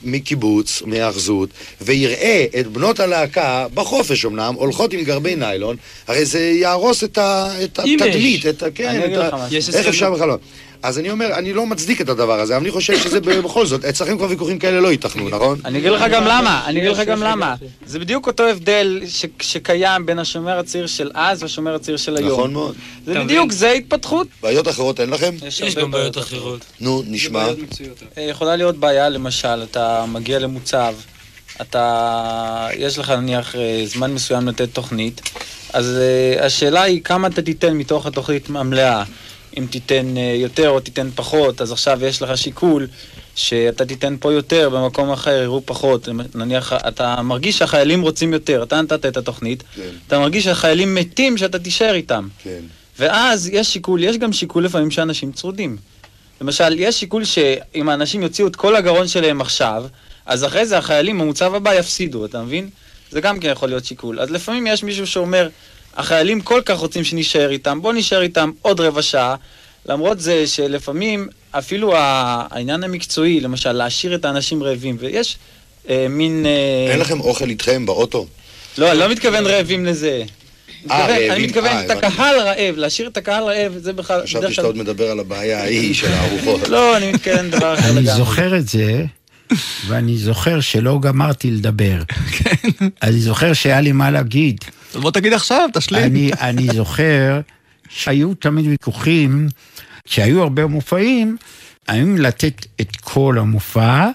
מקיבוץ, 0.04 0.82
מהאחזות, 0.86 1.48
ויראה 1.80 2.46
את 2.60 2.66
בנות 2.66 3.00
הלהקה, 3.00 3.66
בחופש 3.74 4.24
אמנם, 4.24 4.54
הולכות 4.54 4.92
עם 4.92 5.02
גרבי 5.02 5.36
ניילון, 5.36 5.76
הרי 6.08 6.24
זה 6.24 6.40
יהרוס 6.40 7.04
את. 7.04 7.18
התדמית, 7.62 8.46
את 8.46 8.62
ה... 8.62 8.70
כן, 8.70 9.12
את 9.12 9.32
ה... 9.32 9.46
איך 9.74 9.86
אפשר 9.88 10.10
בכלל 10.10 10.28
לא? 10.28 10.38
אז 10.82 10.98
אני 10.98 11.10
אומר, 11.10 11.34
אני 11.34 11.52
לא 11.52 11.66
מצדיק 11.66 12.00
את 12.00 12.08
הדבר 12.08 12.40
הזה, 12.40 12.56
אבל 12.56 12.62
אני 12.62 12.70
חושב 12.70 12.98
שזה 12.98 13.20
בכל 13.20 13.66
זאת, 13.66 13.84
אצלכם 13.84 14.16
כבר 14.16 14.26
ויכוחים 14.28 14.58
כאלה 14.58 14.80
לא 14.80 14.88
ייתכנו, 14.92 15.28
נכון? 15.28 15.58
אני 15.64 15.78
אגיד 15.78 15.90
לך 15.90 16.04
גם 16.10 16.24
למה, 16.24 16.62
אני 16.66 16.78
אגיד 16.80 16.90
לך 16.90 16.98
גם 17.00 17.22
למה. 17.22 17.54
זה 17.86 17.98
בדיוק 17.98 18.26
אותו 18.26 18.42
הבדל 18.42 19.02
ש- 19.08 19.24
שקיים 19.42 20.06
בין 20.06 20.18
השומר 20.18 20.58
הצעיר 20.58 20.86
של 20.86 21.10
אז 21.14 21.42
והשומר 21.42 21.74
הצעיר 21.74 21.96
של 21.96 22.16
היום. 22.16 22.32
נכון 22.32 22.52
מאוד. 22.52 22.74
זה 23.06 23.20
בדיוק, 23.24 23.52
זה 23.52 23.70
התפתחות. 23.70 24.26
בעיות 24.42 24.68
אחרות 24.68 25.00
אין 25.00 25.10
לכם? 25.10 25.34
יש 25.46 25.74
גם 25.74 25.90
בעיות 25.90 26.18
אחרות. 26.18 26.60
נו, 26.80 27.02
נשמע. 27.06 27.46
אה, 28.18 28.22
יכולה 28.22 28.56
להיות 28.56 28.76
בעיה, 28.76 29.08
למשל, 29.08 29.62
אתה 29.62 30.04
מגיע 30.08 30.38
למוצב, 30.38 30.94
אתה, 31.60 32.68
יש 32.76 32.98
לך 32.98 33.10
נניח 33.10 33.56
אה, 33.56 33.82
זמן 33.86 34.12
מסוים 34.14 34.48
לתת 34.48 34.68
תוכנית, 34.72 35.20
אז 35.72 35.96
אה, 35.98 36.46
השאלה 36.46 36.82
היא 36.82 37.00
כמה 37.02 37.28
אתה 37.28 37.42
תיתן 37.42 37.74
מתוך 37.74 38.06
התוכנית 38.06 38.48
המלאה. 38.54 39.02
אם 39.58 39.66
תיתן 39.70 40.16
אה, 40.16 40.34
יותר 40.36 40.70
או 40.70 40.80
תיתן 40.80 41.08
פחות, 41.14 41.60
אז 41.60 41.72
עכשיו 41.72 42.04
יש 42.04 42.22
לך 42.22 42.38
שיקול 42.38 42.86
שאתה 43.34 43.86
תיתן 43.86 44.16
פה 44.20 44.32
יותר, 44.32 44.68
במקום 44.68 45.10
אחר 45.10 45.42
יראו 45.42 45.62
פחות. 45.64 46.08
נניח, 46.34 46.72
אתה 46.72 47.22
מרגיש 47.22 47.58
שהחיילים 47.58 48.02
רוצים 48.02 48.32
יותר, 48.32 48.62
אתה 48.62 48.82
נתת 48.82 49.06
את 49.06 49.16
התוכנית, 49.16 49.64
אתה 50.06 50.18
מרגיש 50.18 50.44
שהחיילים 50.44 50.94
מתים 50.94 51.38
שאתה 51.38 51.58
תישאר 51.58 51.94
איתם. 51.94 52.28
כן. 52.42 52.60
ואז 52.98 53.48
יש 53.52 53.72
שיקול, 53.72 54.04
יש 54.04 54.18
גם 54.18 54.32
שיקול 54.32 54.64
לפעמים 54.64 54.90
שאנשים 54.90 55.32
צרודים. 55.32 55.76
למשל, 56.40 56.78
יש 56.78 57.00
שיקול 57.00 57.24
שאם 57.24 57.88
האנשים 57.88 58.22
יוציאו 58.22 58.46
את 58.46 58.56
כל 58.56 58.76
הגרון 58.76 59.08
שלהם 59.08 59.40
עכשיו, 59.40 59.84
אז 60.26 60.44
אחרי 60.44 60.66
זה 60.66 60.78
החיילים 60.78 61.18
במוצב 61.18 61.54
הבא 61.54 61.74
יפסידו, 61.74 62.24
אתה 62.24 62.42
מבין? 62.42 62.68
זה 63.10 63.20
גם 63.20 63.40
כן 63.40 63.50
יכול 63.50 63.68
להיות 63.68 63.84
שיקול. 63.84 64.20
אז 64.20 64.30
לפעמים 64.30 64.66
יש 64.66 64.82
מישהו 64.82 65.06
שאומר, 65.06 65.48
החיילים 65.96 66.40
כל 66.40 66.60
כך 66.64 66.78
רוצים 66.78 67.04
שנישאר 67.04 67.50
איתם, 67.50 67.82
בוא 67.82 67.92
נישאר 67.92 68.22
איתם 68.22 68.50
עוד 68.62 68.80
רבע 68.80 69.02
שעה. 69.02 69.34
למרות 69.86 70.20
זה 70.20 70.46
שלפעמים 70.46 71.28
אפילו 71.50 71.92
העניין 71.96 72.84
המקצועי, 72.84 73.40
למשל, 73.40 73.72
להשאיר 73.72 74.14
את 74.14 74.24
האנשים 74.24 74.62
רעבים, 74.62 74.96
ויש 75.00 75.36
אה, 75.88 76.06
מין... 76.10 76.46
אה, 76.46 76.92
אין 76.92 77.00
לכם 77.00 77.20
אוכל 77.20 77.48
איתכם 77.50 77.86
באוטו? 77.86 78.26
לא, 78.78 78.90
אני 78.90 78.98
לא 78.98 79.08
מתכוון 79.08 79.46
רעבים 79.46 79.86
לזה. 79.86 80.22
אה, 80.90 81.34
אני 81.34 81.46
מתכוון 81.46 81.66
אה, 81.66 81.84
את. 81.84 81.90
הקהל 81.90 82.38
רעב, 82.38 82.76
להשאיר 82.76 83.08
את 83.08 83.16
הקהל 83.16 83.44
רעב, 83.44 83.72
זה 83.78 83.92
בכלל... 83.92 84.22
חשבתי 84.22 84.54
שאתה 84.54 84.66
עוד 84.66 84.76
מדבר 84.76 85.10
על 85.10 85.20
הבעיה 85.20 85.62
ההיא 85.62 85.94
של 85.94 86.12
הארוחות. 86.12 86.68
לא, 86.68 86.96
אני 86.96 87.12
מתכוון 87.12 87.50
דבר 87.50 87.74
אחר 87.74 87.90
אני 87.90 88.00
לגמרי. 88.00 88.16
זוכר 88.16 88.56
את 88.56 88.68
זה, 88.68 89.04
ואני 89.86 90.16
זוכר 90.16 90.60
שלא 90.60 90.98
גמרתי 91.00 91.50
לדבר. 91.50 91.96
אני 93.02 93.20
זוכר 93.20 93.52
שהיה 93.52 93.80
לי 93.80 93.92
מה 93.92 94.10
להגיד. 94.10 94.64
אז 94.94 95.00
בוא 95.00 95.10
תגיד 95.10 95.32
עכשיו, 95.32 95.68
תשלים. 95.72 96.02
אני, 96.02 96.30
אני 96.40 96.66
זוכר 96.74 97.40
שהיו 97.88 98.34
תמיד 98.34 98.66
ויכוחים, 98.66 99.48
כשהיו 100.04 100.42
הרבה 100.42 100.66
מופעים, 100.66 101.36
האם 101.88 102.16
לתת 102.16 102.66
את 102.80 102.96
כל 102.96 103.38
המופע, 103.38 104.08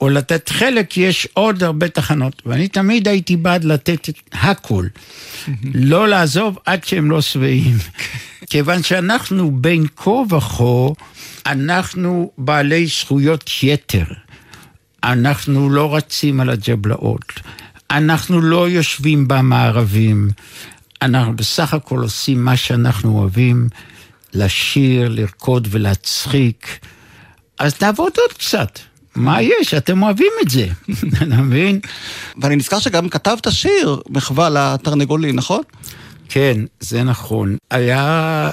או 0.00 0.08
לתת 0.08 0.48
חלק, 0.48 0.96
יש 0.96 1.28
עוד 1.32 1.62
הרבה 1.62 1.88
תחנות. 1.88 2.42
ואני 2.46 2.68
תמיד 2.68 3.08
הייתי 3.08 3.36
בעד 3.36 3.64
לתת 3.64 4.08
את 4.08 4.18
הכל. 4.32 4.86
לא 5.74 6.08
לעזוב 6.08 6.58
עד 6.66 6.84
שהם 6.84 7.10
לא 7.10 7.20
שבעים. 7.20 7.76
כיוון 8.50 8.82
שאנחנו 8.82 9.50
בין 9.50 9.86
כה 9.96 10.10
וכה, 10.10 10.88
אנחנו 11.46 12.30
בעלי 12.38 12.86
זכויות 12.86 13.50
יתר. 13.62 14.04
אנחנו 15.04 15.70
לא 15.70 15.94
רצים 15.94 16.40
על 16.40 16.50
הג'בלאות. 16.50 17.32
אנחנו 17.90 18.40
לא 18.40 18.68
יושבים 18.68 19.28
במערבים. 19.28 20.28
אנחנו 21.02 21.36
בסך 21.36 21.74
הכל 21.74 21.98
עושים 21.98 22.44
מה 22.44 22.56
שאנחנו 22.56 23.18
אוהבים, 23.18 23.68
לשיר, 24.34 25.08
לרקוד 25.08 25.68
ולהצחיק. 25.70 26.78
אז 27.58 27.82
נעבוד 27.82 28.12
עוד 28.16 28.32
קצת. 28.32 28.78
מה 29.16 29.42
יש? 29.42 29.74
אתם 29.74 30.02
אוהבים 30.02 30.32
את 30.42 30.50
זה, 30.50 30.66
אתה 31.22 31.24
מבין? 31.24 31.80
ואני 32.42 32.56
נזכר 32.56 32.78
שגם 32.78 33.08
כתבת 33.08 33.46
שיר 33.50 34.00
מחווה 34.08 34.48
לתרנגולים, 34.50 35.36
נכון? 35.36 35.62
כן, 36.28 36.60
זה 36.80 37.02
נכון. 37.02 37.56
היה 37.70 38.04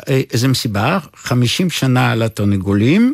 אה, 0.10 0.22
איזו 0.32 0.48
מסיבה, 0.48 1.00
50 1.16 1.70
שנה 1.70 2.16
לתרנגולים, 2.16 3.14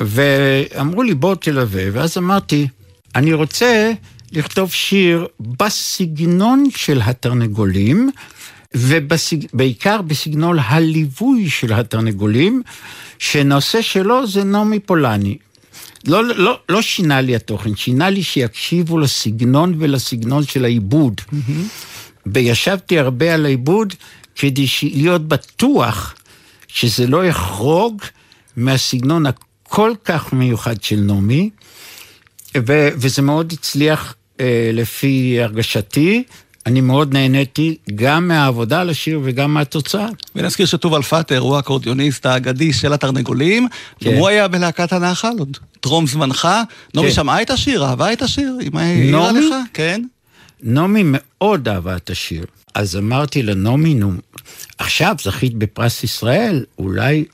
ואמרו 0.00 1.02
לי 1.02 1.14
בוא 1.14 1.34
תלווה, 1.34 1.84
ואז 1.92 2.18
אמרתי, 2.18 2.68
אני 3.14 3.32
רוצה 3.32 3.92
לכתוב 4.34 4.72
שיר 4.72 5.26
בסגנון 5.40 6.64
של 6.76 7.00
התרנגולים, 7.04 8.10
ובעיקר 8.74 10.02
בסגנון 10.02 10.58
הליווי 10.58 11.50
של 11.50 11.72
התרנגולים, 11.72 12.62
שנושא 13.18 13.82
שלו 13.82 14.26
זה 14.26 14.44
נעמי 14.44 14.80
פולני. 14.80 15.38
לא, 16.06 16.24
לא, 16.24 16.58
לא 16.68 16.82
שינה 16.82 17.20
לי 17.20 17.36
התוכן, 17.36 17.76
שינה 17.76 18.10
לי 18.10 18.22
שיקשיבו 18.22 18.98
לסגנון 18.98 19.74
ולסגנון 19.78 20.44
של 20.46 20.64
העיבוד. 20.64 21.20
וישבתי 22.26 22.98
הרבה 22.98 23.34
על 23.34 23.44
העיבוד 23.46 23.94
כדי 24.36 24.66
להיות 24.82 25.28
בטוח 25.28 26.14
שזה 26.68 27.06
לא 27.06 27.24
יחרוג 27.24 28.02
מהסגנון 28.56 29.26
הכל 29.26 29.92
כך 30.04 30.32
מיוחד 30.32 30.82
של 30.82 30.96
נעמי, 30.96 31.50
ו- 32.56 32.88
וזה 32.94 33.22
מאוד 33.22 33.52
הצליח 33.52 34.14
לפי 34.72 35.38
הרגשתי. 35.40 36.22
אני 36.66 36.80
מאוד 36.80 37.12
נהניתי 37.12 37.76
גם 37.94 38.28
מהעבודה 38.28 38.80
על 38.80 38.90
השיר 38.90 39.20
וגם 39.24 39.54
מהתוצאה. 39.54 40.08
ונזכיר 40.36 40.66
שטובל 40.66 41.02
פאטר 41.02 41.38
הוא 41.38 41.56
האקורדיוניסט 41.56 42.26
האגדי 42.26 42.72
של 42.72 42.92
התרנגולים, 42.92 43.68
כן. 44.00 44.10
והוא 44.10 44.28
היה 44.28 44.48
בלהקת 44.48 44.92
הנחל 44.92 45.32
עוד 45.38 45.58
טרום 45.80 46.06
זמנך. 46.06 46.48
נעמי 46.94 47.08
כן. 47.08 47.14
שמעה 47.14 47.42
את 47.42 47.50
השיר, 47.50 47.84
אהבה 47.84 48.12
את 48.12 48.22
השיר? 48.22 48.58
אם 48.62 48.76
העירה? 48.76 49.32
לך? 49.32 49.54
כן. 49.72 50.02
נעמי 50.62 51.02
מאוד 51.06 51.68
אהבה 51.68 51.96
את 51.96 52.10
השיר. 52.10 52.44
אז 52.74 52.96
אמרתי 52.96 53.42
לנעמי, 53.42 53.94
נו, 53.94 54.12
עכשיו 54.78 55.16
זכית 55.22 55.54
בפרס 55.54 56.04
ישראל, 56.04 56.64
אולי 56.78 57.24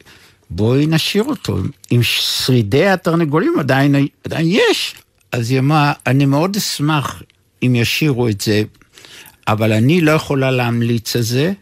בואי 0.51 0.87
נשאיר 0.87 1.25
אותו. 1.25 1.59
עם 1.91 2.03
שרידי 2.03 2.89
התרנגולים 2.89 3.55
עדיין, 3.59 4.07
עדיין 4.25 4.47
יש. 4.47 4.95
אז 5.33 5.51
היא 5.51 5.59
אמרה, 5.59 5.93
אני 6.07 6.27
מאוד 6.27 6.57
אשמח 6.57 7.23
אם 7.63 7.75
ישירו 7.75 8.29
את 8.29 8.41
זה, 8.41 8.63
אבל 9.49 9.73
אני 9.73 10.01
לא 10.01 10.11
יכולה 10.11 10.51
להמליץ 10.51 11.17
על 11.17 11.23
זה, 11.23 11.53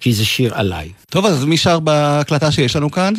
כי 0.00 0.12
זה 0.12 0.24
שיר 0.24 0.54
עליי. 0.54 0.92
טוב, 1.10 1.26
אז 1.26 1.44
מי 1.44 1.56
שר 1.56 1.80
בהקלטה 1.80 2.52
שיש 2.52 2.76
לנו 2.76 2.90
כאן? 2.90 3.14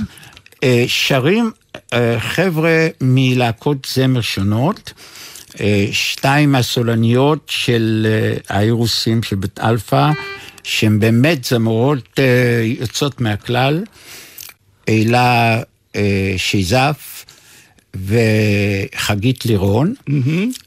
אה, 0.64 0.86
שרים 0.88 1.52
אה, 1.94 2.20
חבר'ה 2.20 2.88
מלהקות 3.02 3.88
זמר 3.94 4.22
שונות, 4.22 4.94
אה, 5.60 5.88
שתיים 5.92 6.52
מהסולניות 6.52 7.46
של 7.50 8.08
האירוסים 8.50 9.24
של 9.24 9.36
בית 9.36 9.60
אלפא, 9.60 10.12
שהן 10.64 11.00
באמת 11.00 11.44
זמרות 11.44 12.20
אה, 12.20 12.64
יוצאות 12.80 13.22
מהכלל, 13.22 13.84
אלה 14.90 15.62
שיזף 16.38 17.23
וחגית 17.96 19.46
לירון, 19.46 19.94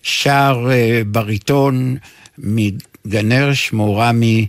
שר 0.03 0.67
אה, 0.71 1.03
בריטון 1.07 1.97
מגנר 2.39 3.55
שמורמי 3.55 4.47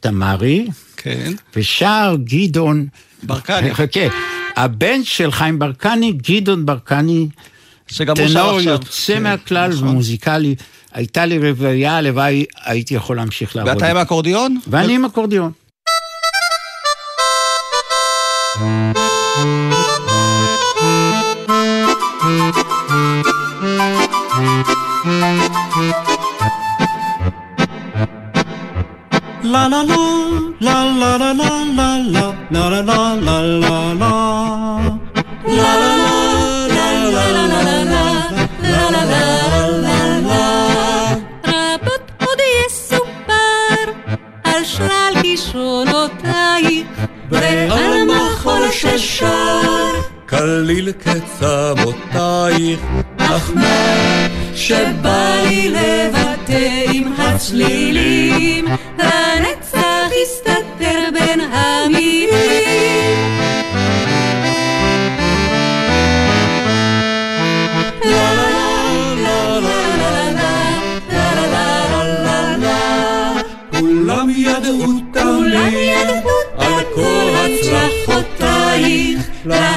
תמרי, 0.00 0.66
כן. 0.96 1.32
ושר 1.56 2.16
גדעון 2.24 2.86
ברקני. 3.22 3.74
חכה, 3.74 4.00
הבן 4.56 5.04
של 5.04 5.32
חיים 5.32 5.58
ברקני, 5.58 6.12
גדעון 6.12 6.66
ברקני, 6.66 7.28
שגם 7.86 8.14
הוא 8.18 8.28
שר 8.28 8.32
טנור. 8.32 8.60
יוצא 8.60 9.14
כן, 9.14 9.22
מהכלל 9.22 9.70
נכון. 9.72 9.88
ומוזיקלי. 9.88 10.54
הייתה 10.92 11.26
לי 11.26 11.50
רביעייה, 11.50 11.96
הלוואי 11.96 12.44
הייתי 12.64 12.94
יכול 12.94 13.16
להמשיך 13.16 13.56
לעבוד. 13.56 13.72
ואתה 13.74 13.90
עם 13.90 13.96
האקורדיון? 13.96 14.58
ואני 14.66 14.94
עם 14.94 15.04
אקורדיון. 15.04 15.52
La 29.52 29.66
la 29.66 29.82
la 29.82 29.96
la 30.60 30.76
la 31.00 31.16
la 31.16 31.32
la 31.32 31.50
la 31.78 31.88
la 32.14 32.24
la 32.50 32.64
la 32.70 32.82
la 32.88 33.00
la 33.26 33.36
la 33.62 33.78
la. 34.00 34.12
La 35.58 35.72
la 35.82 35.92
la 36.76 36.86
la 37.14 37.24
la 37.34 37.58
la 37.66 37.78
la 37.92 38.04
la 38.70 38.84
la 38.94 39.02
la 39.12 39.24
la 39.86 39.98
la 40.30 40.44
רבות 41.46 42.10
עוד 42.20 42.40
יסופר 42.66 43.86
על 44.44 44.64
שלל 44.64 45.14
כישרונותייך 45.22 46.86
ועל 47.30 48.04
מחול 48.04 48.70
ששר 48.72 49.92
כליל 50.28 50.92
כצמותייך 50.92 52.80
אך 53.18 53.50
מה 53.54 54.26
שבא 54.54 55.42
לי 55.44 55.68
יתבטא 56.50 56.90
עם 56.92 57.12
הצלילים, 57.18 58.66
הנצח 58.98 60.10
יסתתר 60.22 61.08
בין 61.12 61.40
המילים. 61.40 62.30
כל 73.74 74.04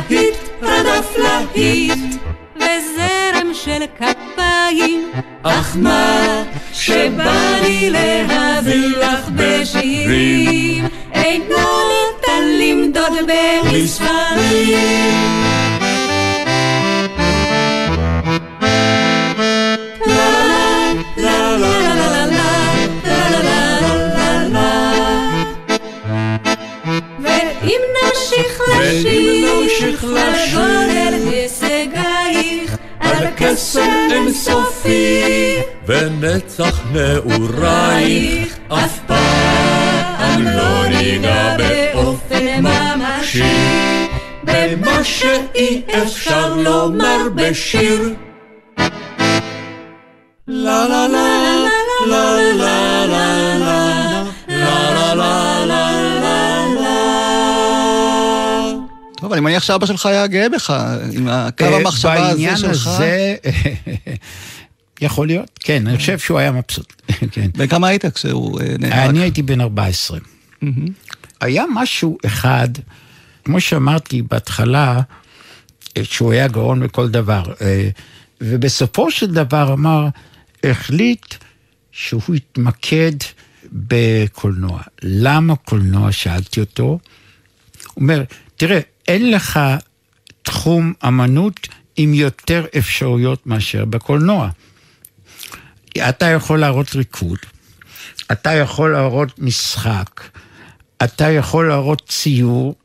להיט 0.10 0.36
רדף 0.62 1.18
להיט 1.18 2.16
וזרם 2.56 3.54
של 3.54 3.86
כפיים, 3.98 5.12
אך 5.44 5.76
מה 5.76 6.43
להזיל 7.90 8.28
להביא 8.28 8.98
לך 8.98 9.30
בשירים, 9.36 10.86
אינו 11.14 11.56
ניתן 11.90 12.44
למדוד 12.60 13.14
במספרים. 13.64 15.14
לה 20.06 20.44
לה 21.18 21.58
לה 21.58 22.26
לה 22.26 22.54
ואם 27.20 27.82
נמשיך 27.96 28.62
לשיר, 28.80 29.98
לגודל 30.04 31.14
הישגייך, 31.14 32.78
על 33.00 33.28
כסף 33.38 33.90
אינסופי. 34.12 35.73
ונצח 35.88 36.80
נעורייך 36.94 38.58
אף 38.68 39.00
פעם 39.08 40.44
לא 40.44 40.88
ניגע 40.88 41.58
באופן 41.58 42.62
ממשי. 42.62 43.44
במה 44.44 45.04
שאי 45.04 45.82
אפשר 46.04 46.54
לומר 46.56 47.18
בשיר. 47.36 48.14
La 50.48 50.82
la 50.92 51.04
la 51.16 51.28
la 51.64 51.78
la 52.12 52.26
la 52.62 52.78
la 53.14 53.28
la 53.64 53.80
la 54.62 55.14
la 55.22 55.34
la 55.72 55.84
la 56.12 56.94
טוב, 59.22 59.34
אני 59.34 59.42
מניח 59.42 59.64
שאבא 59.64 59.86
שלך 59.86 60.06
היה 60.06 60.28
גאה 60.28 60.50
בך, 60.50 60.74
עם 61.14 61.28
הקו 61.30 61.64
אה, 61.66 61.76
המחשבה 61.76 62.14
הזה 62.14 62.34
בעניין 62.34 62.58
שלך. 62.58 62.88
הזה, 62.88 63.36
יכול 65.02 65.28
להיות, 65.28 65.60
כן, 65.60 65.88
אני 65.88 65.98
חושב 65.98 66.20
שהוא 66.20 66.40
היה 66.40 66.52
מבסוט. 66.52 66.94
כן. 67.32 67.50
וכמה 67.56 67.88
היית 67.88 68.06
כשהוא 68.06 68.62
אה, 68.62 68.76
נהרג? 68.80 69.10
אני 69.10 69.20
הייתי 69.20 69.42
בן 69.42 69.62
14. 69.62 70.20
היה 71.42 71.64
משהו 71.74 72.18
אחד, 72.26 72.68
כמו 73.44 73.62
שאמרתי 73.62 74.22
בהתחלה, 74.22 75.02
אה, 75.98 76.06
שהוא 76.06 76.32
היה 76.32 76.48
גאון 76.48 76.84
בכל 76.84 77.10
דבר, 77.10 77.44
אה, 77.62 77.90
ובסופו 78.42 79.12
של 79.12 79.34
דבר 79.34 79.74
אמר, 79.74 80.08
החליט 80.64 81.36
שהוא 81.92 82.36
יתמקד 82.36 83.12
בקולנוע. 83.72 84.82
למה 85.02 85.56
קולנוע? 85.56 86.12
שאלתי 86.12 86.60
אותו. 86.60 86.84
הוא 86.84 87.00
אומר, 87.96 88.24
תראה, 88.58 88.80
אין 89.08 89.32
לך 89.32 89.60
תחום 90.42 90.94
אמנות 91.08 91.68
עם 91.98 92.14
יותר 92.14 92.66
אפשרויות 92.78 93.48
מאשר 93.48 93.86
בקולנוע. 93.86 94.50
אתה 95.98 96.26
יכול 96.26 96.60
להראות 96.60 96.96
ריקוד, 96.96 97.38
אתה 98.32 98.54
יכול 98.54 98.92
להראות 98.92 99.40
משחק, 99.40 100.22
אתה 101.04 101.30
יכול 101.30 101.68
להראות 101.68 102.02
ציור, 102.08 102.76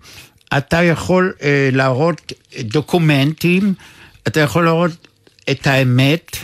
אתה 0.57 0.83
יכול 0.83 1.33
אה, 1.43 1.69
להראות 1.73 2.33
דוקומנטים, 2.61 3.75
אתה 4.27 4.41
יכול 4.41 4.65
להראות 4.65 5.07
את 5.51 5.67
האמת. 5.67 6.37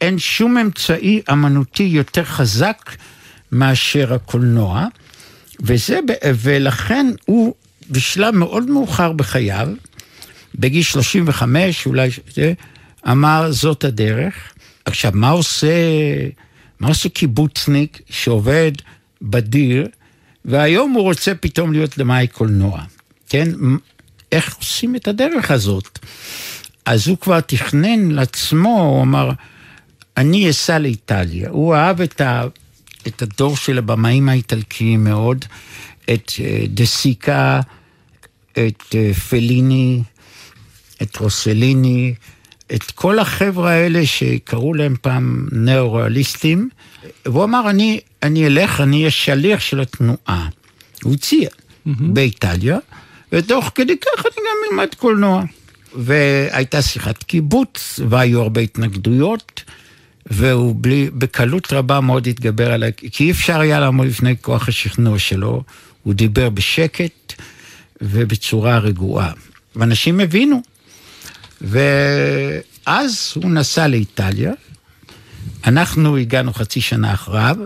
אין 0.00 0.18
שום 0.18 0.58
אמצעי 0.58 1.22
אמנותי 1.32 1.82
יותר 1.82 2.24
חזק 2.24 2.90
מאשר 3.52 4.14
הקולנוע, 4.14 4.86
וזה, 5.60 6.00
ולכן 6.34 7.06
הוא 7.24 7.54
בשלב 7.90 8.34
מאוד 8.34 8.70
מאוחר 8.70 9.12
בחייו, 9.12 9.68
בגיל 10.54 10.82
35, 10.82 11.86
אולי 11.86 12.10
אמר 13.10 13.52
זאת 13.52 13.84
הדרך, 13.84 14.34
עכשיו, 14.84 15.12
מה 15.14 15.30
עושה, 15.30 15.74
מה 16.80 16.88
עושה 16.88 17.08
קיבוצניק 17.08 18.00
שעובד 18.10 18.72
בדיר, 19.22 19.88
והיום 20.44 20.92
הוא 20.92 21.02
רוצה 21.02 21.34
פתאום 21.34 21.72
להיות 21.72 21.98
למאי 21.98 22.26
קולנוע, 22.26 22.80
כן? 23.28 23.48
איך 24.32 24.56
עושים 24.56 24.96
את 24.96 25.08
הדרך 25.08 25.50
הזאת? 25.50 25.98
אז 26.84 27.08
הוא 27.08 27.18
כבר 27.18 27.40
תכנן 27.40 28.10
לעצמו, 28.10 28.82
הוא 28.82 29.02
אמר, 29.02 29.30
אני 30.16 30.50
אסע 30.50 30.78
לאיטליה. 30.78 31.50
הוא 31.50 31.74
אהב 31.74 32.00
את, 32.00 32.20
ה, 32.20 32.44
את 33.06 33.22
הדור 33.22 33.56
של 33.56 33.78
הבמאים 33.78 34.28
האיטלקיים 34.28 35.04
מאוד, 35.04 35.44
את 36.10 36.32
אה, 36.40 36.64
דה 36.68 36.86
סיקה, 36.86 37.60
את 38.52 38.84
אה, 38.94 39.14
פליני, 39.28 40.02
את 41.02 41.16
רוסליני, 41.16 42.14
את 42.74 42.90
כל 42.90 43.18
החבר'ה 43.18 43.70
האלה 43.70 44.06
שקראו 44.06 44.74
להם 44.74 44.94
פעם 45.00 45.48
נאו-ריאליסטים, 45.52 46.68
והוא 47.26 47.44
אמר, 47.44 47.70
אני, 47.70 48.00
אני 48.22 48.46
אלך, 48.46 48.80
אני 48.80 48.96
אהיה 48.96 49.10
שליח 49.10 49.60
של 49.60 49.80
התנועה. 49.80 50.48
הוא 51.02 51.14
הציע 51.14 51.48
mm-hmm. 51.48 51.90
באיטליה, 52.00 52.78
ותוך 53.32 53.72
כדי 53.74 53.96
כך 53.98 54.26
אני 54.26 54.34
גם 54.36 54.72
אלמד 54.72 54.94
קולנוע. 54.94 55.44
והייתה 55.94 56.82
שיחת 56.82 57.22
קיבוץ, 57.22 58.00
והיו 58.08 58.40
הרבה 58.40 58.60
התנגדויות, 58.60 59.62
והוא 60.26 60.76
בלי, 60.80 61.10
בקלות 61.12 61.72
רבה 61.72 62.00
מאוד 62.00 62.26
התגבר 62.26 62.72
עליי, 62.72 62.92
כי 63.12 63.24
אי 63.24 63.30
אפשר 63.30 63.60
היה 63.60 63.80
לעמוד 63.80 64.06
לפני 64.06 64.34
כוח 64.40 64.68
השכנוע 64.68 65.18
שלו, 65.18 65.62
הוא 66.02 66.14
דיבר 66.14 66.50
בשקט 66.50 67.32
ובצורה 68.00 68.78
רגועה. 68.78 69.32
ואנשים 69.76 70.20
הבינו. 70.20 70.73
ואז 71.64 73.32
הוא 73.34 73.50
נסע 73.50 73.88
לאיטליה, 73.88 74.52
אנחנו 75.66 76.16
הגענו 76.16 76.52
חצי 76.52 76.80
שנה 76.80 77.14
אחריו, 77.14 77.56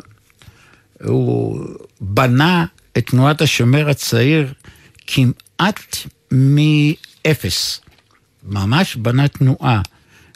הוא 1.05 1.65
בנה 2.01 2.67
את 2.99 3.07
תנועת 3.07 3.41
השומר 3.41 3.89
הצעיר 3.89 4.53
כמעט 5.07 5.97
מאפס. 6.31 7.81
ממש 8.49 8.97
בנה 8.97 9.29
תנועה. 9.29 9.83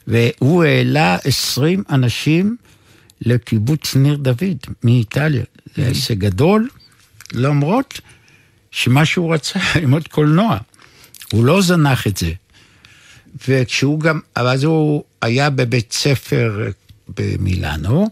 והוא 0.07 0.65
העלה 0.65 1.19
20 1.25 1.85
אנשים 1.91 2.57
לקיבוץ 3.21 3.97
ניר 3.97 4.17
דוד 4.17 4.59
מאיטליה. 4.85 5.45
זה 5.77 5.87
הישג 5.87 6.19
גדול, 6.19 6.69
למרות 7.33 8.01
שמה 8.71 9.05
שהוא 9.05 9.35
רצה, 9.35 9.61
ללמוד 9.77 10.09
קולנוע. 10.09 10.59
הוא 11.33 11.45
לא 11.45 11.63
זנח 11.63 12.07
את 12.07 12.17
זה. 12.17 12.33
וכשהוא 13.49 14.01
גם, 14.01 14.21
אז 14.35 14.65
הוא 14.65 15.05
היה 15.23 15.51
בבית 15.51 15.93
ספר 15.93 16.71
במילאנו, 17.19 18.11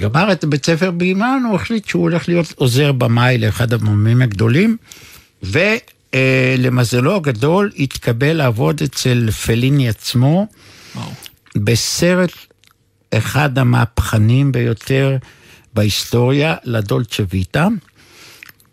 גמר 0.00 0.32
את 0.32 0.44
בית 0.44 0.66
ספר 0.66 0.90
במילאנו, 0.90 1.48
הוא 1.48 1.56
החליט 1.56 1.88
שהוא 1.88 2.02
הולך 2.02 2.28
להיות 2.28 2.52
עוזר 2.56 2.92
במאי 2.92 3.38
לאחד 3.38 3.72
המומים 3.72 4.22
הגדולים, 4.22 4.76
ולמזלו 5.42 7.16
הגדול 7.16 7.70
התקבל 7.78 8.32
לעבוד 8.32 8.82
אצל 8.82 9.30
פליני 9.30 9.88
עצמו, 9.88 10.46
וואו. 10.96 11.10
בסרט 11.56 12.32
אחד 13.10 13.58
המהפכנים 13.58 14.52
ביותר 14.52 15.16
בהיסטוריה, 15.74 16.54
לדולצ'ה 16.64 17.22
ויטה. 17.30 17.68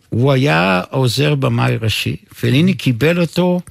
הוא 0.10 0.32
היה 0.32 0.82
עוזר 0.90 1.36
במאי 1.36 1.78
ראשי. 1.78 2.16
פליני 2.40 2.74
קיבל 2.74 3.22
אותו 3.22 3.62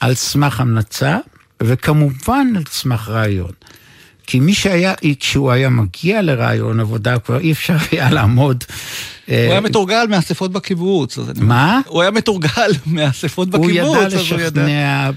על 0.00 0.14
סמך 0.14 0.60
המלצה, 0.60 1.18
וכמובן 1.62 2.46
על 2.56 2.62
סמך 2.70 3.08
רעיון. 3.08 3.52
כי 4.26 4.40
מי 4.40 4.54
שהיה, 4.54 4.94
כשהוא 5.20 5.50
היה 5.50 5.68
מגיע 5.68 6.22
לרעיון 6.22 6.80
עבודה, 6.80 7.18
כבר 7.18 7.40
אי 7.40 7.52
אפשר 7.52 7.76
היה 7.92 8.10
לעמוד. 8.10 8.64
הוא 9.26 9.34
היה 9.36 9.60
מתורגל 9.60 10.06
מאספות 10.08 10.52
בקיבוץ. 10.52 11.18
מה? 11.40 11.80
הוא 11.86 12.02
היה 12.02 12.10
מתורגל 12.10 12.70
מאספות 12.86 13.48
בקיבוץ. 13.48 13.68
הוא 13.68 13.96
ידע 13.96 14.08
לשכנע 14.08 15.10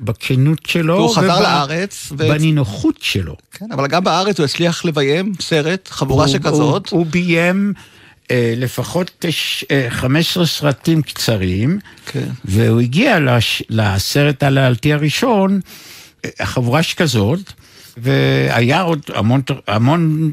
בכנות 0.00 0.66
שלו. 0.66 0.98
הוא 0.98 1.16
חזר 1.16 1.40
לארץ. 1.40 2.12
בנינוחות 2.16 2.96
שלו. 3.00 3.36
כן, 3.52 3.72
אבל 3.72 3.86
גם 3.86 4.04
בארץ 4.04 4.38
הוא 4.38 4.44
הצליח 4.44 4.84
לביים 4.84 5.32
סרט, 5.40 5.88
חבורה 5.92 6.28
שכזאת. 6.28 6.88
הוא 6.88 7.06
ביים... 7.06 7.72
אה, 8.30 8.54
לפחות 8.56 9.24
15 9.88 10.46
סרטים 10.46 11.02
קצרים, 11.02 11.78
כן. 12.06 12.28
והוא 12.44 12.80
הגיע 12.80 13.20
לש, 13.20 13.62
לסרט 13.70 14.42
הלהלתי 14.42 14.92
הראשון, 14.92 15.60
אה, 16.24 16.46
חבורה 16.46 16.82
שכזאת, 16.82 17.52
והיה 17.96 18.80
עוד 18.80 19.00
המון, 19.14 19.42
המון 19.66 20.32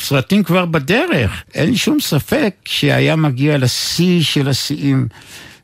סרטים 0.00 0.42
כבר 0.42 0.64
בדרך. 0.64 1.42
אין 1.54 1.70
לי 1.70 1.76
שום 1.76 2.00
ספק 2.00 2.54
שהיה 2.64 3.16
מגיע 3.16 3.58
לשיא 3.58 4.22
של 4.22 4.48
השיאים 4.48 5.08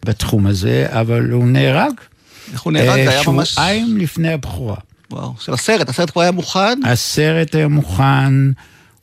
בתחום 0.04 0.46
הזה, 0.46 0.86
אבל 0.88 1.30
הוא 1.30 1.46
נהרג. 1.46 1.92
איך 2.52 2.62
הוא 2.62 2.72
נהרג? 2.72 3.04
זה 3.04 3.10
היה 3.10 3.22
ממש... 3.26 3.50
שבועיים 3.50 3.96
לפני 3.96 4.32
הבכורה. 4.32 4.76
וואו, 5.10 5.34
של 5.40 5.52
הסרט, 5.52 5.88
הסרט 5.88 6.10
כבר 6.10 6.22
היה 6.22 6.30
מוכן? 6.30 6.80
הסרט 6.84 7.54
היה 7.54 7.68
מוכן. 7.68 8.32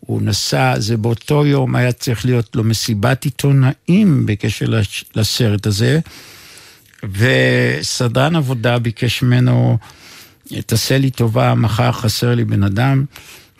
הוא 0.05 0.21
נסע, 0.21 0.79
זה 0.79 0.97
באותו 0.97 1.45
יום 1.45 1.75
היה 1.75 1.91
צריך 1.91 2.25
להיות 2.25 2.55
לו 2.55 2.63
מסיבת 2.63 3.23
עיתונאים 3.23 4.25
בקשר 4.25 4.65
לסרט 5.15 5.65
הזה, 5.65 5.99
וסדרן 7.03 8.35
עבודה 8.35 8.79
ביקש 8.79 9.23
ממנו, 9.23 9.77
תעשה 10.65 10.97
לי 10.97 11.11
טובה, 11.11 11.55
מחר 11.55 11.91
חסר 11.91 12.35
לי 12.35 12.45
בן 12.45 12.63
אדם, 12.63 13.05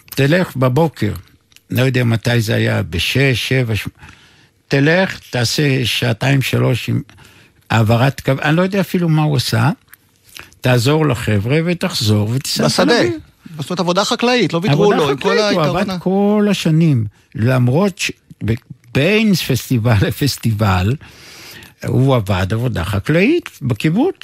תלך 0.06 0.56
בבוקר, 0.56 1.14
לא 1.70 1.82
יודע 1.82 2.04
מתי 2.04 2.42
זה 2.42 2.56
היה, 2.56 2.84
בשש, 2.84 3.50
שבע, 3.50 3.76
ש... 3.76 3.88
תלך, 4.68 5.20
תעשה 5.30 5.86
שעתיים, 5.86 6.42
שלוש 6.42 6.90
עם 6.90 7.02
העברת 7.70 8.22
קו, 8.22 8.32
אני 8.42 8.56
לא 8.56 8.62
יודע 8.62 8.82
אפילו 8.82 9.10
מה 9.10 9.24
הוא 9.24 9.38
עשה, 9.38 9.70
תעזור 10.62 11.08
לחבר'ה 11.08 11.60
ותחזור 11.66 12.30
ותיסע 12.30 12.66
בשדה. 12.66 12.94
זאת 13.60 13.70
אומרת, 13.70 13.80
עבודה 13.80 14.06
חקלאית, 14.06 14.54
לא 14.54 14.60
ויתרו 14.64 14.92
לו, 14.94 15.10
עם 15.10 15.18
כל 15.18 15.38
היתרון. 15.40 15.68
הוא 15.68 15.80
עבד 15.80 16.00
כל 16.00 16.48
השנים, 16.52 17.06
למרות 17.36 17.98
שבין 17.98 19.36
פסטיבל 19.36 19.98
לפסטיבל, 20.02 20.96
הוא 21.88 22.16
עבד 22.16 22.54
עבודה 22.54 22.84
חקלאית 22.84 23.50
בקיבוץ. 23.62 24.16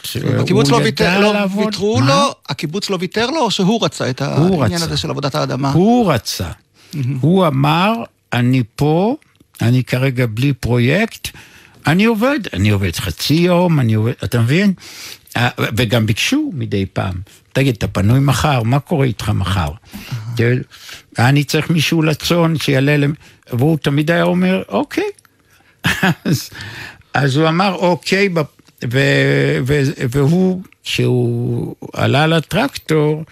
בקיבוץ 0.41 0.69
לא 0.69 0.78
ויתר, 0.78 1.19
לא 1.19 1.34
ויתרו 1.55 2.01
לו, 2.01 2.36
הקיבוץ 2.49 2.89
לא 2.89 2.97
ויתר 2.99 3.30
לו, 3.30 3.41
או 3.41 3.51
שהוא 3.51 3.86
רצה 3.86 4.09
את 4.09 4.22
העניין 4.22 4.82
הזה 4.82 4.97
של 4.97 5.09
עבודת 5.09 5.36
האדמה? 5.36 5.72
הוא 5.72 6.13
רצה. 6.13 6.49
הוא 7.22 7.47
אמר, 7.47 7.93
אני 8.34 8.63
פה, 8.76 9.15
אני 9.61 9.84
כרגע 9.84 10.26
בלי 10.30 10.53
פרויקט, 10.53 11.28
אני 11.88 12.05
עובד, 12.05 12.39
אני 12.53 12.69
עובד 12.69 12.95
חצי 12.95 13.34
יום, 13.34 13.80
אני 13.80 13.93
עובד, 13.93 14.13
אתה 14.24 14.39
מבין? 14.39 14.74
וגם 15.59 16.05
ביקשו 16.05 16.51
מדי 16.53 16.86
פעם, 16.86 17.15
תגיד, 17.54 17.76
אתה 17.78 17.88
פנוי 17.88 18.20
מחר, 18.20 18.64
מה 18.64 18.80
קורה 18.80 19.06
איתך 19.06 19.30
מחר? 19.30 19.72
אני 21.20 21.43
צריך 21.43 21.70
מישהו 21.70 22.02
לצאן 22.02 22.58
שיעלה, 22.58 23.08
והוא 23.54 23.78
תמיד 23.78 24.12
היה 24.12 24.24
אומר, 24.24 24.64
אוקיי. 24.70 25.04
אז, 26.26 26.49
אז 27.14 27.38
הוא 27.38 27.47
אמר, 27.47 27.74
אוקיי, 27.74 28.30
ו, 28.91 28.99
ו, 29.68 29.82
והוא, 30.10 30.62
כשהוא 30.84 31.76
עלה 31.93 32.28
לטרקטור, 32.28 33.24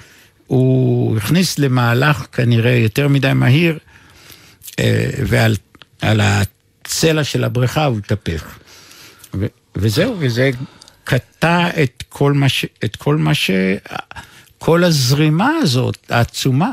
הוא 0.47 1.17
הכניס 1.17 1.59
למהלך 1.59 2.25
כנראה 2.31 2.75
יותר 2.75 3.07
מדי 3.07 3.33
מהיר, 3.35 3.77
אה, 4.79 5.09
ועל 5.27 6.21
הצלע 6.21 7.23
של 7.23 7.43
הבריכה 7.43 7.85
הוא 7.85 7.97
התהפך. 7.97 8.57
וזהו, 9.75 10.15
וזה 10.19 10.51
קטע 11.09 11.69
את 11.83 12.03
כל 12.09 12.33
מה 12.33 12.49
ש... 12.49 12.65
את 12.85 12.95
כל 12.95 13.17
מה 13.17 13.33
ש... 13.33 13.51
כל 14.57 14.83
הזרימה 14.83 15.49
הזאת, 15.61 15.97
העצומה. 16.09 16.71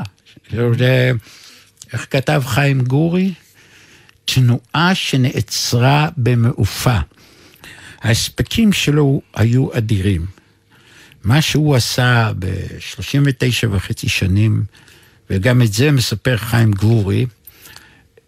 איך 1.93 2.07
כתב 2.09 2.43
חיים 2.45 2.81
גורי? 2.81 3.33
תנועה 4.25 4.95
שנעצרה 4.95 6.09
במעופה. 6.17 6.97
ההספקים 8.01 8.73
שלו 8.73 9.21
היו 9.35 9.77
אדירים. 9.77 10.25
מה 11.23 11.41
שהוא 11.41 11.75
עשה 11.75 12.31
ב-39 12.39 13.67
וחצי 13.71 14.09
שנים, 14.09 14.63
וגם 15.29 15.61
את 15.61 15.73
זה 15.73 15.91
מספר 15.91 16.37
חיים 16.37 16.71
גורי, 16.71 17.25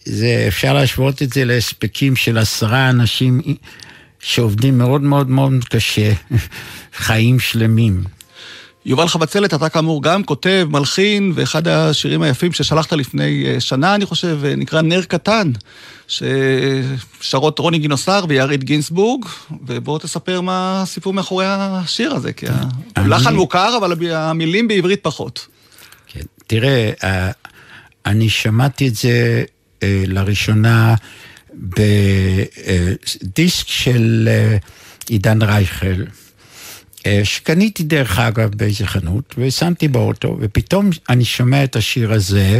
זה, 0.05 0.45
אפשר 0.47 0.73
להשוות 0.73 1.21
את 1.21 1.33
זה 1.33 1.45
להספקים 1.45 2.15
של 2.15 2.37
עשרה 2.37 2.89
אנשים 2.89 3.41
שעובדים 4.19 4.77
מאוד 4.77 5.01
מאוד 5.01 5.29
מאוד 5.29 5.53
קשה, 5.69 6.13
חיים 6.93 7.39
שלמים. 7.39 8.03
יובל 8.85 9.07
חבצלת, 9.07 9.53
אתה 9.53 9.69
כאמור 9.69 10.03
גם 10.03 10.23
כותב, 10.23 10.67
מלחין, 10.71 11.31
ואחד 11.35 11.67
השירים 11.67 12.21
היפים 12.21 12.51
ששלחת 12.51 12.93
לפני 12.93 13.45
אה, 13.47 13.59
שנה, 13.59 13.95
אני 13.95 14.05
חושב, 14.05 14.39
אה, 14.45 14.55
נקרא 14.55 14.81
נר 14.81 15.01
קטן, 15.01 15.51
ששרות 16.07 17.59
רוני 17.59 17.79
גינוסר 17.79 18.25
ויריד 18.29 18.63
גינסבורג, 18.63 19.25
ובוא 19.67 19.99
תספר 19.99 20.41
מה 20.41 20.81
הסיפור 20.81 21.13
מאחורי 21.13 21.45
השיר 21.47 22.13
הזה, 22.13 22.33
כי 22.33 22.45
הלחן 22.95 23.35
מוכר, 23.35 23.77
אבל 23.77 24.11
המילים 24.11 24.67
בעברית 24.67 24.99
פחות. 25.03 25.47
כן. 26.07 26.23
תראה, 26.47 26.91
אה, 27.03 27.31
אני 28.05 28.29
שמעתי 28.29 28.87
את 28.87 28.95
זה 28.95 29.43
לראשונה 29.83 30.95
בדיסק 31.59 33.67
של 33.67 34.29
אה, 34.31 34.57
עידן 35.09 35.41
רייכל, 35.41 36.03
אה, 37.05 37.21
שקניתי 37.23 37.83
דרך 37.83 38.19
אגב 38.19 38.55
באיזה 38.55 38.87
חנות, 38.87 39.35
ושמתי 39.37 39.87
באוטו, 39.87 40.37
ופתאום 40.39 40.89
אני 41.09 41.25
שומע 41.25 41.63
את 41.63 41.75
השיר 41.75 42.13
הזה, 42.13 42.59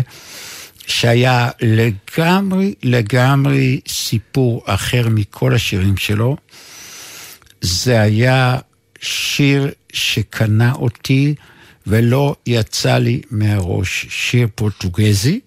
שהיה 0.88 1.50
לגמרי 1.62 2.74
לגמרי 2.84 3.80
סיפור 3.88 4.64
אחר 4.66 5.10
מכל 5.10 5.56
השירים 5.56 5.98
שלו. 5.98 6.38
זה 7.62 8.02
היה 8.02 8.58
שיר 9.02 9.72
שקנה 9.94 10.74
אותי 10.74 11.36
ולא 11.88 12.36
יצא 12.46 12.98
לי 12.98 13.22
מהראש. 13.32 14.06
שיר 14.10 14.48
פורטוגזי 14.56 15.40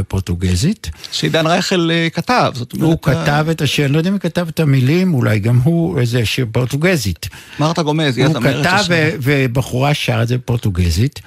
ופורטוגזית. 0.00 0.90
שעידן 1.12 1.46
רייכל 1.46 1.90
אה, 1.90 2.08
כתב, 2.10 2.52
זאת 2.54 2.72
אומרת... 2.72 2.86
הוא 2.88 2.98
כתב 3.02 3.46
את 3.50 3.60
השיר, 3.60 3.84
אני 3.84 3.92
לא 3.92 3.98
יודע 3.98 4.08
אם 4.08 4.14
הוא 4.14 4.20
כתב 4.20 4.48
את 4.48 4.60
המילים, 4.60 5.14
אולי 5.14 5.38
גם 5.38 5.60
הוא 5.64 6.00
איזה 6.00 6.26
שיר 6.26 6.46
פורטוגזית. 6.52 7.28
מרתה 7.58 7.82
גומז, 7.82 8.16
היא 8.16 8.26
הוא 8.26 8.36
הזמרת 8.36 8.66
כתב 8.66 8.74
השיר. 8.74 8.86
ו- 8.90 9.10
ובחורה 9.22 9.94
שרה 9.94 10.22
את 10.22 10.28
זה 10.28 10.38
בפורטוגזית. 10.38 11.20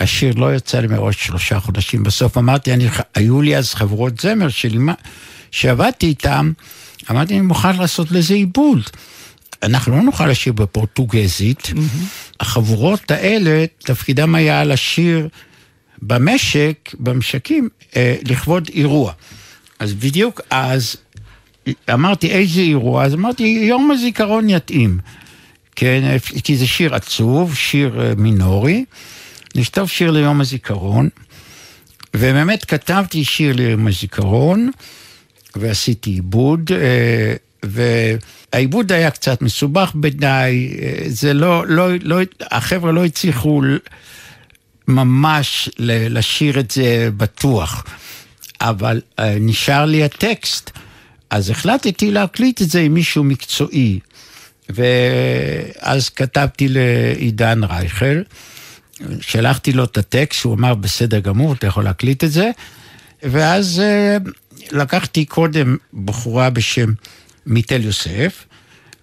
השיר 0.00 0.34
לא 0.36 0.54
יצא 0.54 0.80
לי 0.80 0.86
מראש 0.86 1.26
שלושה 1.26 1.60
חודשים. 1.60 2.02
בסוף 2.02 2.38
אמרתי, 2.38 2.72
אני, 2.72 2.88
היו 3.14 3.42
לי 3.42 3.56
אז 3.56 3.74
חברות 3.74 4.20
זמר 4.20 4.48
שלי, 4.48 4.78
שעבדתי 5.50 6.06
איתם, 6.06 6.52
אמרתי, 7.10 7.34
אני 7.34 7.40
מוכן 7.40 7.76
לעשות 7.76 8.10
לזה 8.10 8.34
עיבוד. 8.34 8.80
אנחנו 9.62 9.96
לא 9.96 10.02
נוכל 10.02 10.26
לשיר 10.26 10.52
בפורטוגזית. 10.52 11.70
החבורות 12.40 13.10
האלה, 13.10 13.64
תפקידם 13.78 14.34
היה 14.34 14.64
לשיר 14.64 15.28
במשק, 16.02 16.94
במשקים, 17.00 17.68
אה, 17.96 18.16
לכבוד 18.24 18.68
אירוע. 18.74 19.12
אז 19.78 19.94
בדיוק 19.94 20.40
אז 20.50 20.96
אמרתי, 21.92 22.30
איזה 22.30 22.60
אירוע? 22.60 23.04
אז 23.04 23.14
אמרתי, 23.14 23.42
יום 23.68 23.90
הזיכרון 23.90 24.50
יתאים. 24.50 24.98
כן, 25.76 26.16
כי 26.44 26.56
זה 26.56 26.66
שיר 26.66 26.94
עצוב, 26.94 27.54
שיר 27.54 28.00
אה, 28.00 28.12
מינורי. 28.16 28.84
נכתוב 29.54 29.88
שיר 29.88 30.10
ליום 30.10 30.40
הזיכרון, 30.40 31.08
ובאמת 32.14 32.64
כתבתי 32.64 33.24
שיר 33.24 33.56
ליום 33.56 33.86
הזיכרון, 33.86 34.70
ועשיתי 35.56 36.10
עיבוד, 36.10 36.70
אה, 36.72 37.34
והעיבוד 37.62 38.92
היה 38.92 39.10
קצת 39.10 39.42
מסובך 39.42 39.92
מדי, 39.94 40.76
אה, 40.82 41.02
זה 41.06 41.34
לא, 41.34 41.66
לא, 41.66 41.88
לא, 42.02 42.18
החבר'ה 42.50 42.92
לא 42.92 43.04
הצליחו 43.04 43.62
ממש 44.88 45.70
לשיר 45.78 46.60
את 46.60 46.70
זה 46.70 47.08
בטוח, 47.16 47.84
אבל 48.60 49.00
אה, 49.18 49.36
נשאר 49.40 49.84
לי 49.84 50.04
הטקסט, 50.04 50.70
אז 51.30 51.50
החלטתי 51.50 52.10
להקליט 52.10 52.62
את 52.62 52.70
זה 52.70 52.80
עם 52.80 52.94
מישהו 52.94 53.24
מקצועי, 53.24 53.98
ואז 54.68 56.08
כתבתי 56.08 56.68
לעידן 56.68 57.64
רייכל, 57.64 58.22
שלחתי 59.20 59.72
לו 59.72 59.84
את 59.84 59.98
הטקסט, 59.98 60.44
הוא 60.44 60.54
אמר, 60.54 60.74
בסדר 60.74 61.18
גמור, 61.18 61.52
אתה 61.52 61.66
יכול 61.66 61.84
להקליט 61.84 62.24
את 62.24 62.32
זה. 62.32 62.50
ואז 63.22 63.80
אה, 63.80 64.16
לקחתי 64.70 65.24
קודם 65.24 65.76
בחורה 66.04 66.50
בשם 66.50 66.92
מיטל 67.46 67.84
יוסף, 67.84 68.44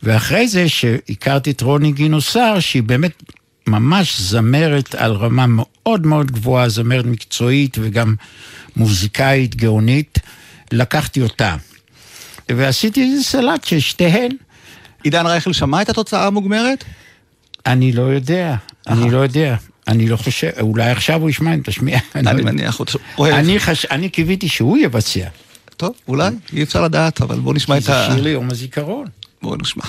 ואחרי 0.03 0.47
זה 0.47 0.69
שהכרתי 0.69 1.51
את 1.51 1.61
רוני 1.61 1.91
גינוסר, 1.91 2.59
שהיא 2.59 2.83
באמת 2.83 3.23
ממש 3.68 4.22
זמרת 4.22 4.95
על 4.95 5.11
רמה 5.11 5.45
מאוד 5.47 6.05
מאוד 6.05 6.32
גבוהה, 6.32 6.70
זמרת 6.70 7.05
מקצועית 7.05 7.78
וגם 7.82 8.16
מוזיקאית 8.76 9.55
גאונית, 9.55 10.20
לקחתי 10.72 11.22
אותה. 11.22 11.55
ועשיתי 12.49 13.03
איזה 13.03 13.24
סלט 13.24 13.63
של 13.63 13.80
שתיהן. 13.80 14.32
עידן 15.03 15.26
רייכל 15.26 15.53
שמע 15.53 15.82
את 15.82 15.89
התוצאה 15.89 16.28
המוגמרת? 16.28 16.84
אני 17.66 17.91
לא 17.91 18.01
יודע, 18.01 18.55
אני 18.88 19.11
לא 19.11 19.18
יודע. 19.18 19.55
אני 19.88 20.07
לא 20.07 20.18
חושב, 20.18 20.49
אולי 20.61 20.91
עכשיו 20.91 21.22
הוא 21.22 21.30
ישמע 21.30 21.53
אם 21.53 21.61
תשמיע. 21.63 21.99
אני 22.16 22.41
מניח, 22.41 22.78
הוא 22.78 22.86
אוהב. 23.18 23.45
אני 23.91 24.09
קיוויתי 24.09 24.47
שהוא 24.47 24.78
יבצע. 24.78 25.28
טוב, 25.78 25.93
אולי, 26.07 26.30
אי 26.53 26.63
אפשר 26.63 26.84
לדעת, 26.84 27.22
אבל 27.22 27.39
בואו 27.39 27.55
נשמע 27.55 27.76
כי 27.76 27.80
את 27.80 27.84
זה 27.84 27.95
ה... 27.95 28.11
שיר 28.11 28.24
ליום 28.24 28.51
הזיכרון. 28.51 29.07
בואו 29.41 29.55
נשמע. 29.55 29.84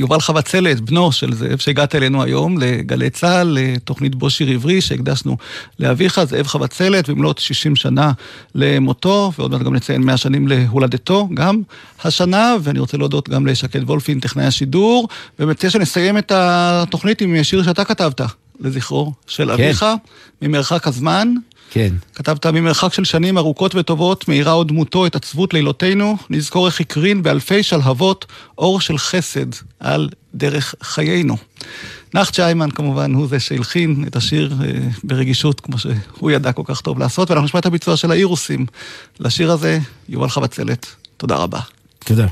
יובל 0.00 0.20
חבצלת, 0.20 0.80
בנו 0.80 1.12
של 1.12 1.34
זאב, 1.34 1.58
שהגעת 1.58 1.94
אלינו 1.94 2.22
היום 2.22 2.58
לגלי 2.58 3.10
צה"ל, 3.10 3.58
לתוכנית 3.60 4.14
בו 4.14 4.30
שיר 4.30 4.48
עברי 4.48 4.80
שהקדשנו 4.80 5.36
לאביך, 5.78 6.24
זאב 6.24 6.46
חבצלת, 6.46 7.08
במלאת 7.08 7.38
60 7.38 7.76
שנה 7.76 8.12
למותו, 8.54 9.32
ועוד 9.38 9.50
מעט 9.50 9.62
גם 9.62 9.74
נציין 9.74 10.02
100 10.02 10.16
שנים 10.16 10.48
להולדתו, 10.48 11.28
גם 11.34 11.60
השנה, 12.04 12.54
ואני 12.62 12.78
רוצה 12.78 12.96
להודות 12.96 13.28
גם 13.28 13.46
לשקד 13.46 13.82
וולפין, 13.82 14.20
טכנאי 14.20 14.44
השידור, 14.44 15.08
ומציע 15.38 15.70
שנסיים 15.70 16.18
את 16.18 16.32
התוכנית 16.34 17.20
עם 17.20 17.44
שיר 17.44 17.62
שאתה 17.62 17.84
כתבת, 17.84 18.20
לזכרו 18.60 19.12
של 19.26 19.44
כן. 19.44 19.50
אביך, 19.52 19.86
ממרחק 20.42 20.86
הזמן. 20.86 21.34
כן. 21.70 21.94
כתבת 22.14 22.46
ממרחק 22.46 22.92
של 22.92 23.04
שנים 23.04 23.38
ארוכות 23.38 23.74
וטובות, 23.74 24.28
מאירה 24.28 24.52
עוד 24.52 24.68
דמותו 24.68 25.06
את 25.06 25.16
עצבות 25.16 25.54
לילותינו, 25.54 26.16
נזכור 26.30 26.66
איך 26.66 26.80
הקרין 26.80 27.22
באלפי 27.22 27.62
שלהבות 27.62 28.26
אור 28.58 28.80
של 28.80 28.98
חסד 28.98 29.46
על 29.80 30.08
דרך 30.34 30.74
חיינו. 30.82 31.36
נחצ'ה 32.14 32.46
איימן 32.46 32.70
כמובן 32.70 33.14
הוא 33.14 33.28
זה 33.28 33.40
שהלחין 33.40 34.04
את 34.06 34.16
השיר 34.16 34.54
אה, 34.64 34.70
ברגישות, 35.04 35.60
כמו 35.60 35.78
שהוא 35.78 36.30
ידע 36.30 36.52
כל 36.52 36.62
כך 36.64 36.80
טוב 36.80 36.98
לעשות, 36.98 37.30
ואנחנו 37.30 37.44
נשמע 37.44 37.60
את 37.60 37.66
הביצוע 37.66 37.96
של 37.96 38.10
האירוסים. 38.10 38.66
לשיר 39.20 39.52
הזה, 39.52 39.78
יובל 40.08 40.28
חבצלת, 40.28 40.86
תודה 41.16 41.36
רבה. 41.36 41.60
תודה. 41.98 42.26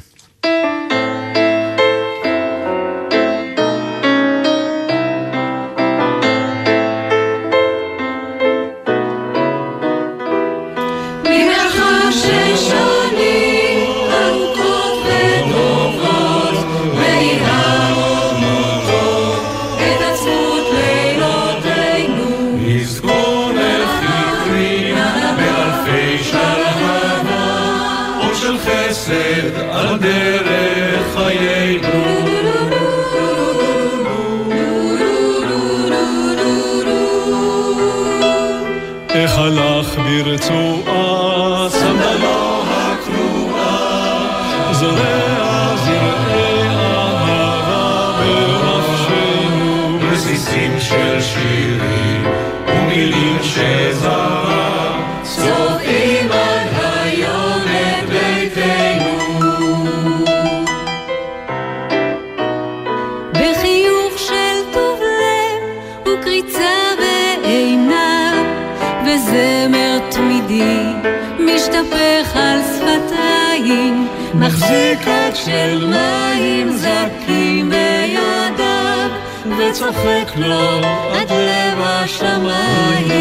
מחזיקות 74.68 75.36
של 75.36 75.86
מים 75.86 76.70
זקים 76.76 77.70
בידיו 77.70 79.10
וצוחק 79.58 80.36
לו 80.36 80.80
עד 81.12 81.30
לב 81.30 81.78
השמיים. 81.80 83.18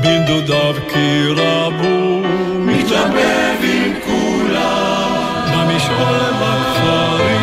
בנדודיו 0.00 0.74
כי 0.88 1.24
רבו, 1.36 2.22
מתערבב 2.58 3.62
עם 3.62 3.92
כולם, 4.04 5.12
במשעול, 5.52 6.32
בכפרים, 6.40 7.41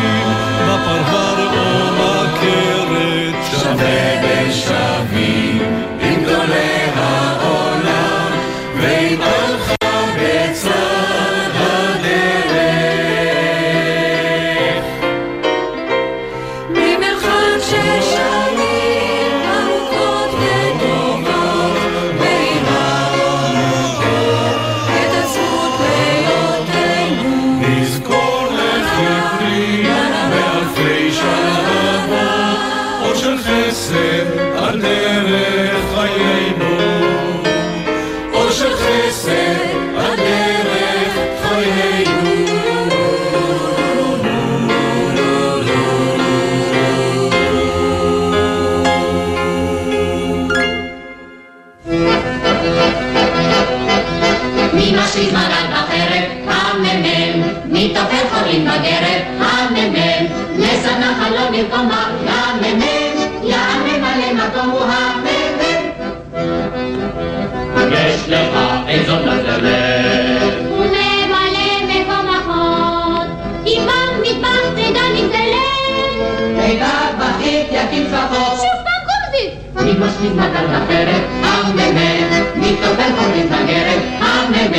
מגל 80.27 80.65
בחרב? 80.67 81.23
הממ"מ. 81.43 82.59
מי 82.61 82.75
תופר 82.81 83.09
חורים 83.19 83.47
בגרב? 83.47 84.01
הממ"מ. 84.19 84.73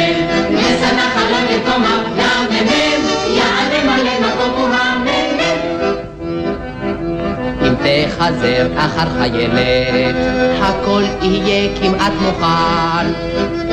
לסדנה 0.51 1.11
חלום 1.15 1.45
במקומה? 1.51 2.03
הממ"מ. 2.19 3.03
יעמם 3.37 4.21
מקום 4.21 4.51
הוא 4.57 4.69
הממ"מ. 4.69 5.41
אם 7.67 7.75
תחזר 7.75 8.67
אחר 8.77 9.09
חיילת, 9.19 10.17
הכל 10.63 11.03
יהיה 11.23 11.69
כמעט 11.81 12.13
מוכן. 12.21 13.07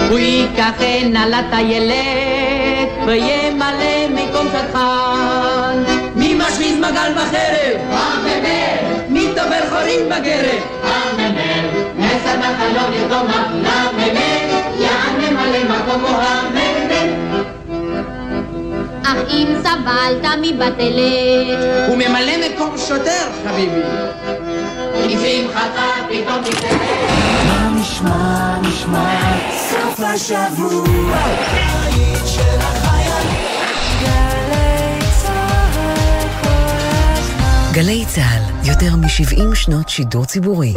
הוא 0.10 0.20
ייקח 0.20 0.74
הנה 0.80 1.26
לטיילת, 1.28 2.90
וימלא 3.08 4.08
מקום 4.10 4.48
שטחן. 4.48 5.84
מי 6.16 6.34
משמיז 6.34 6.78
מגל 6.78 7.12
בחרב? 7.16 7.78
הממ"מ. 7.90 9.14
מי 9.14 9.28
תופר 9.36 9.70
חורים 9.70 10.10
בגרב? 10.10 10.87
המחלות 12.28 12.96
ידומה 12.96 13.48
למ"מ, 13.54 14.18
יען 14.80 15.16
ממלא 15.22 15.64
מקומו 15.64 16.08
המ"מ. 16.08 17.48
אך 19.04 19.18
אם 19.30 19.48
סבלת 19.60 20.26
מבטלת, 20.42 21.88
הוא 21.88 21.96
ממלא 21.98 22.34
מקום 22.48 22.78
שוטר, 22.78 23.28
חביבי. 23.46 23.82
מה 27.48 27.70
נשמע, 27.82 28.58
נשמע, 28.62 29.16
סוף 29.52 30.00
השבוע. 30.00 31.16
העיד 31.16 32.26
של 32.26 32.60
החיילים. 32.60 33.48
גלי 37.72 38.06
צה"ל 38.08 38.57
יותר 38.68 38.96
מ-70 38.96 39.56
שנות 39.56 39.90
שידור 39.90 40.26
ציבורי. 40.26 40.74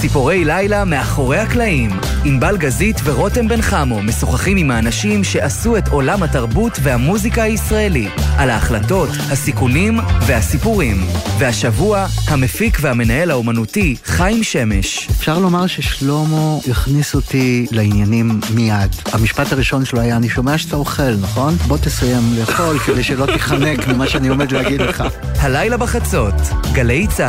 ציפורי 0.00 0.44
לילה 0.44 0.84
מאחורי 0.84 1.38
הקלעים. 1.38 1.90
ענבל 2.24 2.56
גזית 2.56 2.96
ורותם 3.04 3.48
בן 3.48 3.62
חמו 3.62 4.02
משוחחים 4.02 4.56
עם 4.56 4.70
האנשים 4.70 5.24
שעשו 5.24 5.76
את 5.76 5.88
עולם 5.88 6.22
התרבות 6.22 6.78
והמוזיקה 6.82 7.42
הישראלי. 7.42 8.08
על 8.36 8.50
ההחלטות, 8.50 9.08
הסיכונים 9.30 9.98
והסיפורים. 10.26 10.96
והשבוע, 11.38 12.06
המפיק 12.28 12.78
והמנהל 12.80 13.30
האומנותי 13.30 13.96
חיים 14.04 14.44
שמש. 14.44 15.08
אפשר 15.10 15.38
לומר 15.38 15.66
ששלמה 15.66 16.56
הכניס 16.70 17.14
אותי 17.14 17.66
לעניינים 17.70 18.40
מיד. 18.54 18.94
המשפט 19.12 19.52
הראשון 19.52 19.84
שלו 19.84 20.00
היה, 20.00 20.16
אני 20.16 20.28
שומע 20.28 20.58
שאתה 20.58 20.76
אוכל, 20.76 21.14
נכון? 21.20 21.54
בוא 21.54 21.76
תסיים 21.76 22.22
לאכול 22.38 22.78
כדי 22.78 23.02
שלא 23.02 23.26
תיחנק 23.26 23.88
ממה 23.88 24.08
שאני 24.08 24.28
עומד 24.28 24.52
להגיד 24.52 24.80
לך. 24.80 25.04
הלילה 25.40 25.76
בחצות, 25.76 26.34
גלי 26.72 27.06
צה"ל. 27.06 27.27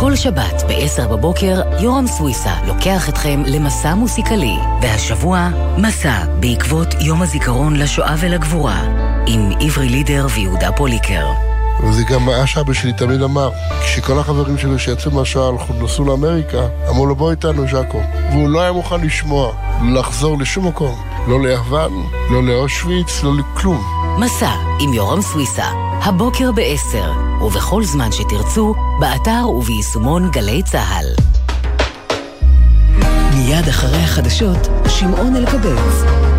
כל 0.00 0.16
שבת 0.16 0.62
ב-10 0.68 1.08
בבוקר, 1.08 1.62
יורם 1.80 2.06
סוויסה 2.06 2.52
לוקח 2.66 3.08
אתכם 3.08 3.42
למסע 3.46 3.94
מוסיקלי. 3.94 4.56
והשבוע, 4.82 5.48
מסע 5.78 6.24
בעקבות 6.40 6.88
יום 7.00 7.22
הזיכרון 7.22 7.76
לשואה 7.76 8.14
ולגבורה, 8.18 8.80
עם 9.26 9.50
עברי 9.60 9.88
לידר 9.88 10.26
ויהודה 10.34 10.72
פוליקר. 10.72 11.26
וזה 11.82 12.02
גם 12.04 12.26
מה 12.26 12.46
שאבא 12.46 12.72
שלי 12.72 12.92
תמיד 12.92 13.22
אמר, 13.22 13.50
כשכל 13.80 14.18
החברים 14.18 14.58
שלו 14.58 14.78
שיצאו 14.78 15.10
מהשואה 15.10 15.48
הלכו, 15.48 15.72
נסעו 15.72 16.04
לאמריקה, 16.04 16.66
אמרו 16.88 17.06
לו 17.06 17.16
בוא 17.16 17.30
איתנו 17.30 17.68
ז'אקו. 17.70 18.00
והוא 18.30 18.48
לא 18.48 18.60
היה 18.60 18.72
מוכן 18.72 19.00
לשמוע, 19.00 19.52
לחזור 19.94 20.38
לשום 20.38 20.66
מקום. 20.66 21.02
לא 21.28 21.42
ליוון, 21.42 21.92
לא 22.30 22.42
לאושוויץ, 22.42 23.22
לא 23.22 23.30
לכלום. 23.34 23.84
מסע 24.18 24.52
עם 24.80 24.92
יורם 24.92 25.22
סוויסה, 25.22 25.66
הבוקר 26.02 26.52
ב-10, 26.52 27.29
ובכל 27.40 27.84
זמן 27.84 28.12
שתרצו, 28.12 28.74
באתר 29.00 29.48
וביישומון 29.48 30.30
גלי 30.30 30.62
צה"ל. 30.62 31.06
מיד 33.34 33.68
אחרי 33.68 33.98
החדשות, 33.98 34.68
שמעון 34.88 35.36
אלקבץ. 35.36 36.29